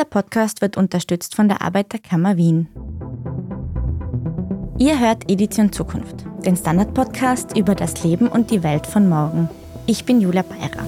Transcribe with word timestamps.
Dieser 0.00 0.08
Podcast 0.08 0.62
wird 0.62 0.78
unterstützt 0.78 1.34
von 1.34 1.48
der 1.48 1.60
Arbeiterkammer 1.60 2.38
Wien. 2.38 2.68
Ihr 4.78 4.98
hört 4.98 5.30
Edition 5.30 5.74
Zukunft, 5.74 6.24
den 6.42 6.56
Standard-Podcast 6.56 7.54
über 7.54 7.74
das 7.74 8.02
Leben 8.02 8.26
und 8.26 8.50
die 8.50 8.62
Welt 8.62 8.86
von 8.86 9.10
morgen. 9.10 9.50
Ich 9.84 10.06
bin 10.06 10.22
Julia 10.22 10.40
Beirer. 10.40 10.86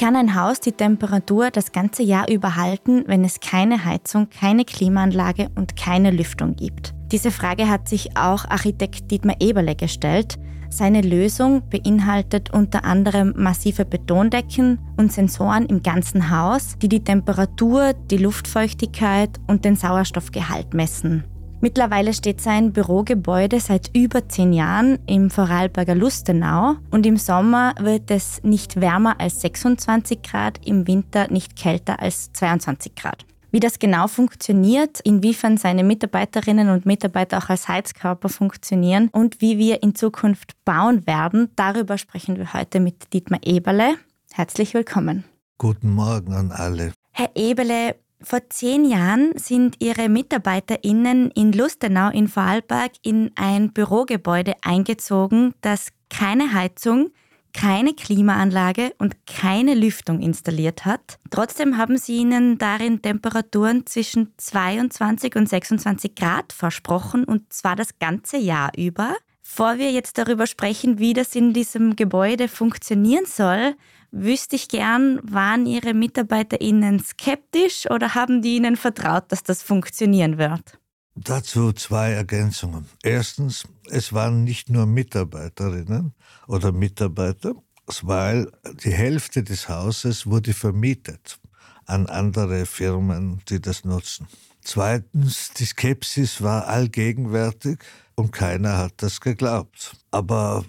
Kann 0.00 0.16
ein 0.16 0.34
Haus 0.34 0.60
die 0.60 0.72
Temperatur 0.72 1.50
das 1.50 1.72
ganze 1.72 2.02
Jahr 2.02 2.30
über 2.30 2.56
halten, 2.56 3.04
wenn 3.06 3.22
es 3.22 3.38
keine 3.38 3.84
Heizung, 3.84 4.30
keine 4.30 4.64
Klimaanlage 4.64 5.50
und 5.56 5.76
keine 5.76 6.10
Lüftung 6.10 6.56
gibt? 6.56 6.94
Diese 7.12 7.30
Frage 7.30 7.68
hat 7.68 7.86
sich 7.86 8.16
auch 8.16 8.46
Architekt 8.46 9.10
Dietmar 9.10 9.36
Eberle 9.40 9.76
gestellt. 9.76 10.38
Seine 10.70 11.02
Lösung 11.02 11.68
beinhaltet 11.68 12.50
unter 12.50 12.86
anderem 12.86 13.34
massive 13.36 13.84
Betondecken 13.84 14.78
und 14.96 15.12
Sensoren 15.12 15.66
im 15.66 15.82
ganzen 15.82 16.30
Haus, 16.30 16.76
die 16.80 16.88
die 16.88 17.04
Temperatur, 17.04 17.92
die 18.10 18.16
Luftfeuchtigkeit 18.16 19.38
und 19.48 19.66
den 19.66 19.76
Sauerstoffgehalt 19.76 20.72
messen. 20.72 21.24
Mittlerweile 21.62 22.14
steht 22.14 22.40
sein 22.40 22.72
Bürogebäude 22.72 23.60
seit 23.60 23.94
über 23.94 24.26
zehn 24.26 24.54
Jahren 24.54 24.98
im 25.06 25.28
Vorarlberger 25.28 25.94
Lustenau 25.94 26.76
und 26.90 27.04
im 27.04 27.18
Sommer 27.18 27.74
wird 27.78 28.10
es 28.10 28.42
nicht 28.42 28.80
wärmer 28.80 29.20
als 29.20 29.42
26 29.42 30.22
Grad, 30.22 30.66
im 30.66 30.86
Winter 30.86 31.30
nicht 31.30 31.56
kälter 31.56 32.00
als 32.00 32.32
22 32.32 32.94
Grad. 32.94 33.26
Wie 33.50 33.60
das 33.60 33.78
genau 33.78 34.06
funktioniert, 34.06 35.00
inwiefern 35.00 35.58
seine 35.58 35.84
Mitarbeiterinnen 35.84 36.70
und 36.70 36.86
Mitarbeiter 36.86 37.36
auch 37.38 37.50
als 37.50 37.68
Heizkörper 37.68 38.30
funktionieren 38.30 39.08
und 39.12 39.42
wie 39.42 39.58
wir 39.58 39.82
in 39.82 39.94
Zukunft 39.94 40.54
bauen 40.64 41.06
werden, 41.06 41.50
darüber 41.56 41.98
sprechen 41.98 42.38
wir 42.38 42.54
heute 42.54 42.80
mit 42.80 43.12
Dietmar 43.12 43.40
Eberle. 43.42 43.96
Herzlich 44.32 44.72
willkommen. 44.72 45.24
Guten 45.58 45.90
Morgen 45.90 46.32
an 46.32 46.52
alle. 46.52 46.92
Herr 47.10 47.30
Eberle, 47.34 47.96
vor 48.22 48.40
zehn 48.50 48.84
Jahren 48.84 49.32
sind 49.36 49.76
Ihre 49.80 50.08
MitarbeiterInnen 50.08 51.30
in 51.30 51.52
Lustenau 51.52 52.10
in 52.10 52.28
Vorarlberg 52.28 52.92
in 53.02 53.30
ein 53.34 53.72
Bürogebäude 53.72 54.54
eingezogen, 54.62 55.54
das 55.62 55.88
keine 56.10 56.52
Heizung, 56.52 57.10
keine 57.52 57.94
Klimaanlage 57.94 58.92
und 58.98 59.26
keine 59.26 59.74
Lüftung 59.74 60.20
installiert 60.20 60.84
hat. 60.84 61.18
Trotzdem 61.30 61.76
haben 61.76 61.96
sie 61.96 62.16
ihnen 62.16 62.58
darin 62.58 63.02
Temperaturen 63.02 63.86
zwischen 63.86 64.32
22 64.36 65.36
und 65.36 65.48
26 65.48 66.14
Grad 66.14 66.52
versprochen 66.52 67.24
und 67.24 67.52
zwar 67.52 67.76
das 67.76 67.98
ganze 67.98 68.36
Jahr 68.36 68.70
über. 68.76 69.16
Bevor 69.42 69.78
wir 69.78 69.90
jetzt 69.90 70.16
darüber 70.16 70.46
sprechen, 70.46 70.98
wie 70.98 71.12
das 71.12 71.34
in 71.34 71.52
diesem 71.52 71.96
Gebäude 71.96 72.46
funktionieren 72.46 73.26
soll, 73.26 73.74
wüsste 74.12 74.56
ich 74.56 74.68
gern, 74.68 75.20
waren 75.22 75.66
Ihre 75.66 75.94
MitarbeiterInnen 75.94 77.00
skeptisch 77.00 77.90
oder 77.90 78.14
haben 78.14 78.42
die 78.42 78.56
Ihnen 78.56 78.76
vertraut, 78.76 79.24
dass 79.28 79.42
das 79.42 79.62
funktionieren 79.62 80.38
wird? 80.38 80.78
Dazu 81.14 81.72
zwei 81.72 82.12
Ergänzungen. 82.12 82.86
Erstens, 83.02 83.64
es 83.90 84.12
waren 84.12 84.44
nicht 84.44 84.70
nur 84.70 84.86
Mitarbeiterinnen 84.86 86.14
oder 86.46 86.72
Mitarbeiter, 86.72 87.54
weil 88.02 88.50
die 88.84 88.92
Hälfte 88.92 89.42
des 89.42 89.68
Hauses 89.68 90.26
wurde 90.26 90.54
vermietet 90.54 91.38
an 91.86 92.06
andere 92.06 92.64
Firmen, 92.66 93.42
die 93.48 93.60
das 93.60 93.84
nutzen. 93.84 94.28
Zweitens, 94.62 95.52
die 95.54 95.64
Skepsis 95.64 96.42
war 96.42 96.68
allgegenwärtig 96.68 97.78
und 98.14 98.30
keiner 98.30 98.78
hat 98.78 98.94
das 98.98 99.20
geglaubt. 99.20 99.96
Aber 100.10 100.64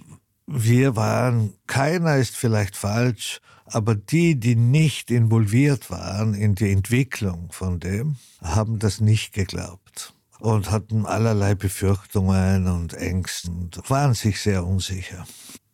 wir 0.54 0.96
waren, 0.96 1.54
keiner 1.68 2.18
ist 2.18 2.36
vielleicht 2.36 2.76
falsch, 2.76 3.40
aber 3.66 3.96
die, 3.96 4.40
die 4.40 4.56
nicht 4.56 5.12
involviert 5.12 5.90
waren 5.90 6.34
in 6.34 6.56
die 6.56 6.72
Entwicklung 6.72 7.50
von 7.52 7.80
dem, 7.80 8.18
haben 8.42 8.80
das 8.80 9.00
nicht 9.00 9.34
geglaubt 9.34 10.14
und 10.40 10.72
hatten 10.72 11.06
allerlei 11.06 11.56
Befürchtungen 11.56 12.68
und 12.68 12.94
Ängste 12.94 13.52
und 13.52 13.90
waren 13.90 14.14
sich 14.14 14.42
sehr 14.42 14.66
unsicher. 14.66 15.26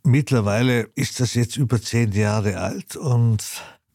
Mittlerweile 0.03 0.89
ist 0.95 1.19
das 1.19 1.33
jetzt 1.33 1.57
über 1.57 1.81
zehn 1.81 2.11
Jahre 2.11 2.57
alt 2.59 2.95
und 2.95 3.43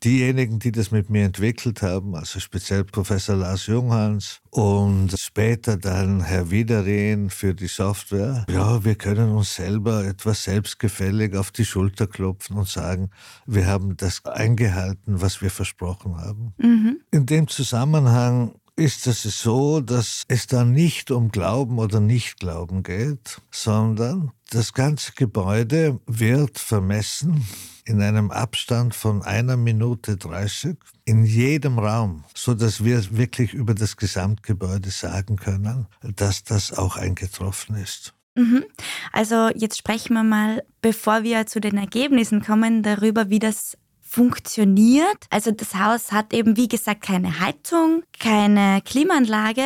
diejenigen, 0.04 0.58
die 0.58 0.72
das 0.72 0.90
mit 0.90 1.10
mir 1.10 1.24
entwickelt 1.24 1.82
haben, 1.82 2.14
also 2.14 2.40
speziell 2.40 2.84
Professor 2.84 3.36
Lars 3.36 3.66
Junghans 3.66 4.40
und 4.50 5.14
später 5.18 5.76
dann 5.76 6.22
Herr 6.22 6.50
Wiederin 6.50 7.30
für 7.30 7.54
die 7.54 7.68
Software, 7.68 8.44
ja, 8.48 8.84
wir 8.84 8.94
können 8.94 9.30
uns 9.30 9.54
selber 9.54 10.04
etwas 10.04 10.44
selbstgefällig 10.44 11.36
auf 11.36 11.50
die 11.50 11.64
Schulter 11.64 12.06
klopfen 12.06 12.56
und 12.56 12.68
sagen, 12.68 13.10
wir 13.46 13.66
haben 13.66 13.96
das 13.96 14.24
eingehalten, 14.24 15.20
was 15.20 15.42
wir 15.42 15.50
versprochen 15.50 16.16
haben. 16.16 16.54
Mhm. 16.58 17.00
In 17.10 17.26
dem 17.26 17.48
Zusammenhang 17.48 18.54
ist 18.76 19.06
es 19.06 19.22
so, 19.22 19.80
dass 19.80 20.24
es 20.28 20.46
da 20.46 20.64
nicht 20.64 21.10
um 21.10 21.30
Glauben 21.30 21.78
oder 21.78 22.00
Nichtglauben 22.00 22.82
geht, 22.82 23.40
sondern 23.50 24.32
das 24.50 24.72
ganze 24.72 25.12
Gebäude 25.12 26.00
wird 26.06 26.58
vermessen 26.58 27.46
in 27.84 28.00
einem 28.00 28.30
Abstand 28.30 28.94
von 28.94 29.22
einer 29.22 29.56
Minute 29.56 30.16
30 30.16 30.76
in 31.04 31.24
jedem 31.24 31.78
Raum, 31.78 32.24
so 32.34 32.54
dass 32.54 32.84
wir 32.84 33.16
wirklich 33.16 33.54
über 33.54 33.74
das 33.74 33.96
Gesamtgebäude 33.96 34.90
sagen 34.90 35.36
können, 35.36 35.86
dass 36.02 36.44
das 36.44 36.72
auch 36.72 36.96
eingetroffen 36.96 37.76
ist. 37.76 38.14
Mhm. 38.34 38.64
Also 39.12 39.50
jetzt 39.54 39.76
sprechen 39.76 40.14
wir 40.14 40.22
mal, 40.22 40.62
bevor 40.80 41.22
wir 41.22 41.46
zu 41.46 41.60
den 41.60 41.76
Ergebnissen 41.76 42.42
kommen, 42.42 42.82
darüber, 42.82 43.28
wie 43.28 43.38
das 43.38 43.76
funktioniert. 44.12 45.26
Also 45.30 45.52
das 45.52 45.74
Haus 45.74 46.12
hat 46.12 46.34
eben, 46.34 46.56
wie 46.58 46.68
gesagt, 46.68 47.00
keine 47.00 47.40
Heizung, 47.40 48.02
keine 48.18 48.82
Klimaanlage. 48.84 49.64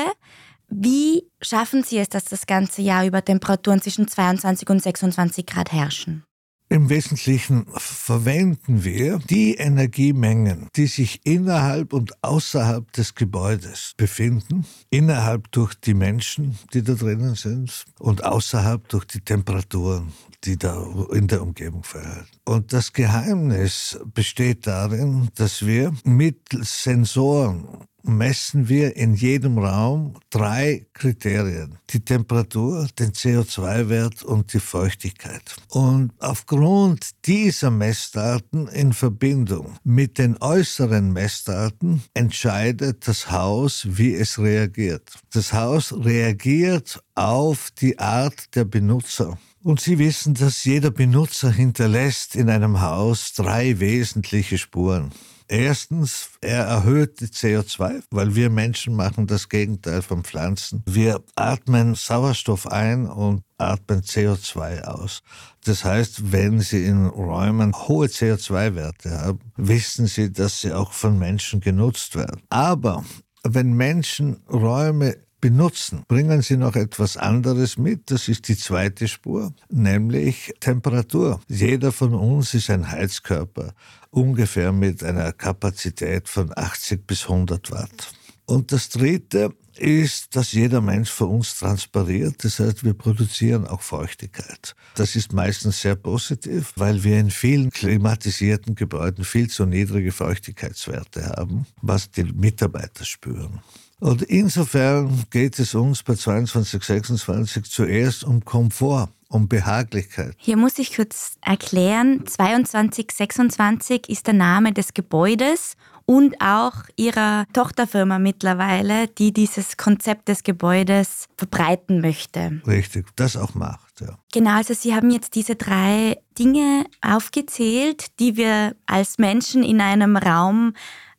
Wie 0.69 1.25
schaffen 1.43 1.83
Sie 1.83 1.99
es, 1.99 2.09
dass 2.09 2.27
das 2.27 2.47
ganze 2.47 2.83
Jahr 2.83 3.05
über 3.07 3.25
Temperaturen 3.25 3.83
zwischen 3.83 4.07
22 4.07 4.71
und 4.71 4.83
26 4.83 5.47
Grad 5.47 5.73
herrschen? 5.73 6.23
Im 6.69 6.89
Wesentlichen 6.89 7.67
verwenden 7.77 8.83
wir 8.83 9.19
die 9.19 9.55
Energiemengen, 9.55 10.69
die 10.75 10.89
sich 10.89 11.21
innerhalb 11.23 11.93
und 11.93 12.25
außerhalb 12.25 12.91
des 12.93 13.15
Gebäudes 13.15 13.95
befinden, 13.97 14.67
innerhalb 14.91 15.51
durch 15.53 15.75
die 15.75 15.95
Menschen, 15.95 16.59
die 16.75 16.83
da 16.83 16.95
drinnen 16.95 17.37
sind 17.37 17.85
und 18.01 18.25
außerhalb 18.25 18.89
durch 18.89 19.05
die 19.05 19.21
Temperaturen, 19.21 20.13
die 20.47 20.57
da 20.57 20.87
in 21.13 21.27
der 21.27 21.43
Umgebung 21.43 21.83
verhalten. 21.83 22.27
Und 22.45 22.73
das 22.73 22.93
Geheimnis 22.93 23.99
besteht 24.15 24.67
darin, 24.67 25.29
dass 25.35 25.67
wir 25.67 25.93
mit 26.05 26.41
Sensoren 26.63 27.87
messen 28.07 28.69
wir 28.69 28.97
in 28.97 29.15
jedem 29.15 29.59
Raum 29.59 30.15
drei 30.31 30.87
Kriterien. 30.93 31.79
Die 31.91 32.01
Temperatur, 32.01 32.89
den 32.99 33.13
CO2-Wert 33.13 34.23
und 34.23 34.53
die 34.53 34.61
Feuchtigkeit. 34.61 35.57
Und 35.69 36.13
aufgrund 36.19 37.11
dieser 37.27 37.71
Messdaten 37.71 38.69
in 38.69 38.93
Verbindung 38.93 39.77
mit 39.83 40.19
den 40.19 40.37
äußeren 40.41 41.13
Messdaten 41.13 42.03
entscheidet 42.15 43.09
das 43.09 43.31
Haus, 43.31 43.87
wie 43.89 44.15
es 44.15 44.39
reagiert. 44.39 45.11
Das 45.33 45.53
Haus 45.53 45.93
reagiert 45.93 47.03
auf 47.15 47.71
die 47.73 47.99
Art 47.99 48.55
der 48.55 48.65
Benutzer. 48.65 49.39
Und 49.67 49.81
Sie 49.81 49.99
wissen, 49.99 50.35
dass 50.35 50.65
jeder 50.65 50.93
Benutzer 50.93 51.51
hinterlässt 51.51 52.37
in 52.37 52.51
einem 52.51 52.83
Haus 52.83 53.33
drei 53.33 53.81
wesentliche 53.81 54.59
Spuren. 54.59 55.11
Erstens, 55.49 56.31
er 56.41 56.63
erhöht 56.63 57.19
die 57.19 57.27
CO2, 57.27 58.05
weil 58.13 58.37
wir 58.37 58.49
Menschen 58.49 58.95
machen 58.95 59.27
das 59.27 59.49
Gegenteil 59.49 60.03
von 60.03 60.23
Pflanzen. 60.23 60.85
Wir 60.87 61.21
atmen 61.35 61.97
Sauerstoff 61.97 62.69
ein 62.69 63.09
und 63.09 63.43
atmen 63.59 64.03
CO2 64.03 64.83
aus. 64.83 65.25
Das 65.65 65.85
heißt, 65.85 66.31
wenn 66.31 66.61
Sie 66.61 66.85
in 66.85 67.07
Räumen 67.07 67.75
hohe 67.75 68.07
CO2-Werte 68.07 69.19
haben, 69.19 69.41
wissen 69.57 70.07
Sie, 70.07 70.33
dass 70.33 70.61
sie 70.61 70.73
auch 70.73 70.93
von 70.93 71.19
Menschen 71.19 71.61
genutzt 71.61 72.15
werden. 72.15 72.41
Aber 72.51 73.05
wenn 73.43 73.73
Menschen 73.73 74.37
Räume 74.49 75.26
benutzen, 75.41 76.05
bringen 76.09 76.43
Sie 76.43 76.57
noch 76.57 76.77
etwas 76.77 77.17
anderes 77.17 77.79
mit. 77.79 78.11
Das 78.11 78.29
ist 78.29 78.49
die 78.49 78.57
zweite 78.57 79.09
Spur, 79.09 79.53
nämlich 79.69 80.55
Temperatur. 80.61 81.41
Jeder 81.49 81.93
von 81.93 82.15
uns 82.15 82.55
ist 82.55 82.71
ein 82.71 82.91
Heizkörper, 82.91 83.75
ungefähr 84.11 84.73
mit 84.73 85.03
einer 85.03 85.33
Kapazität 85.33 86.29
von 86.29 86.53
80 86.57 87.07
bis 87.07 87.25
100 87.25 87.71
Watt. 87.71 88.13
Und 88.47 88.71
das 88.71 88.89
dritte, 88.89 89.53
ist, 89.79 90.35
dass 90.37 90.53
jeder 90.53 90.81
Mensch 90.81 91.11
für 91.11 91.27
uns 91.27 91.57
transpariert. 91.59 92.45
Das 92.45 92.59
heißt, 92.59 92.85
wir 92.85 92.95
produzieren 92.95 93.67
auch 93.67 93.81
Feuchtigkeit. 93.81 94.75
Das 94.95 95.17
ist 95.17 95.33
meistens 95.33 95.81
sehr 95.81 95.97
positiv, 95.97 96.73
weil 96.77 97.05
wir 97.05 97.19
in 97.19 97.31
vielen 97.31 97.71
klimatisierten 97.71 98.75
Gebäuden 98.75 99.25
viel 99.25 99.49
zu 99.49 99.67
niedrige 99.67 100.13
Feuchtigkeitswerte 100.13 101.27
haben, 101.27 101.67
was 101.83 102.11
die 102.11 102.25
Mitarbeiter 102.25 103.05
spüren. 103.05 103.61
Und 104.01 104.23
insofern 104.23 105.25
geht 105.31 105.59
es 105.59 105.75
uns 105.75 106.03
bei 106.03 106.15
22, 106.15 106.83
26 106.83 107.65
zuerst 107.65 108.25
um 108.25 108.45
Komfort 108.45 109.09
um 109.29 109.49
Behaglichkeit. 109.49 110.35
Hier 110.37 110.57
muss 110.57 110.79
ich 110.79 110.95
kurz 110.95 111.37
erklären, 111.41 112.27
2226 112.27 114.09
ist 114.09 114.27
der 114.27 114.35
Name 114.35 114.73
des 114.73 114.95
Gebäudes 114.95 115.77
und 116.05 116.41
auch 116.41 116.75
ihrer 116.95 117.47
Tochterfirma 117.53 118.21
mittlerweile, 118.21 119.09
die 119.09 119.33
dieses 119.33 119.77
Konzept 119.77 120.29
des 120.29 120.45
Gebäudes 120.45 121.27
verbreiten 121.37 122.01
möchte. 122.01 122.63
Richtig, 122.67 123.07
das 123.17 123.37
auch 123.37 123.55
macht, 123.55 124.01
ja. 124.01 124.17
Genau, 124.33 124.57
also 124.57 124.75
Sie 124.75 124.95
haben 124.95 125.11
jetzt 125.11 125.35
diese 125.35 125.57
drei 125.57 126.19
Dinge 126.39 126.85
aufgezählt, 127.01 128.19
die 128.21 128.37
wir 128.37 128.77
als 128.87 129.19
Menschen 129.19 129.65
in 129.65 129.81
einem 129.81 130.17
Raum 130.17 130.75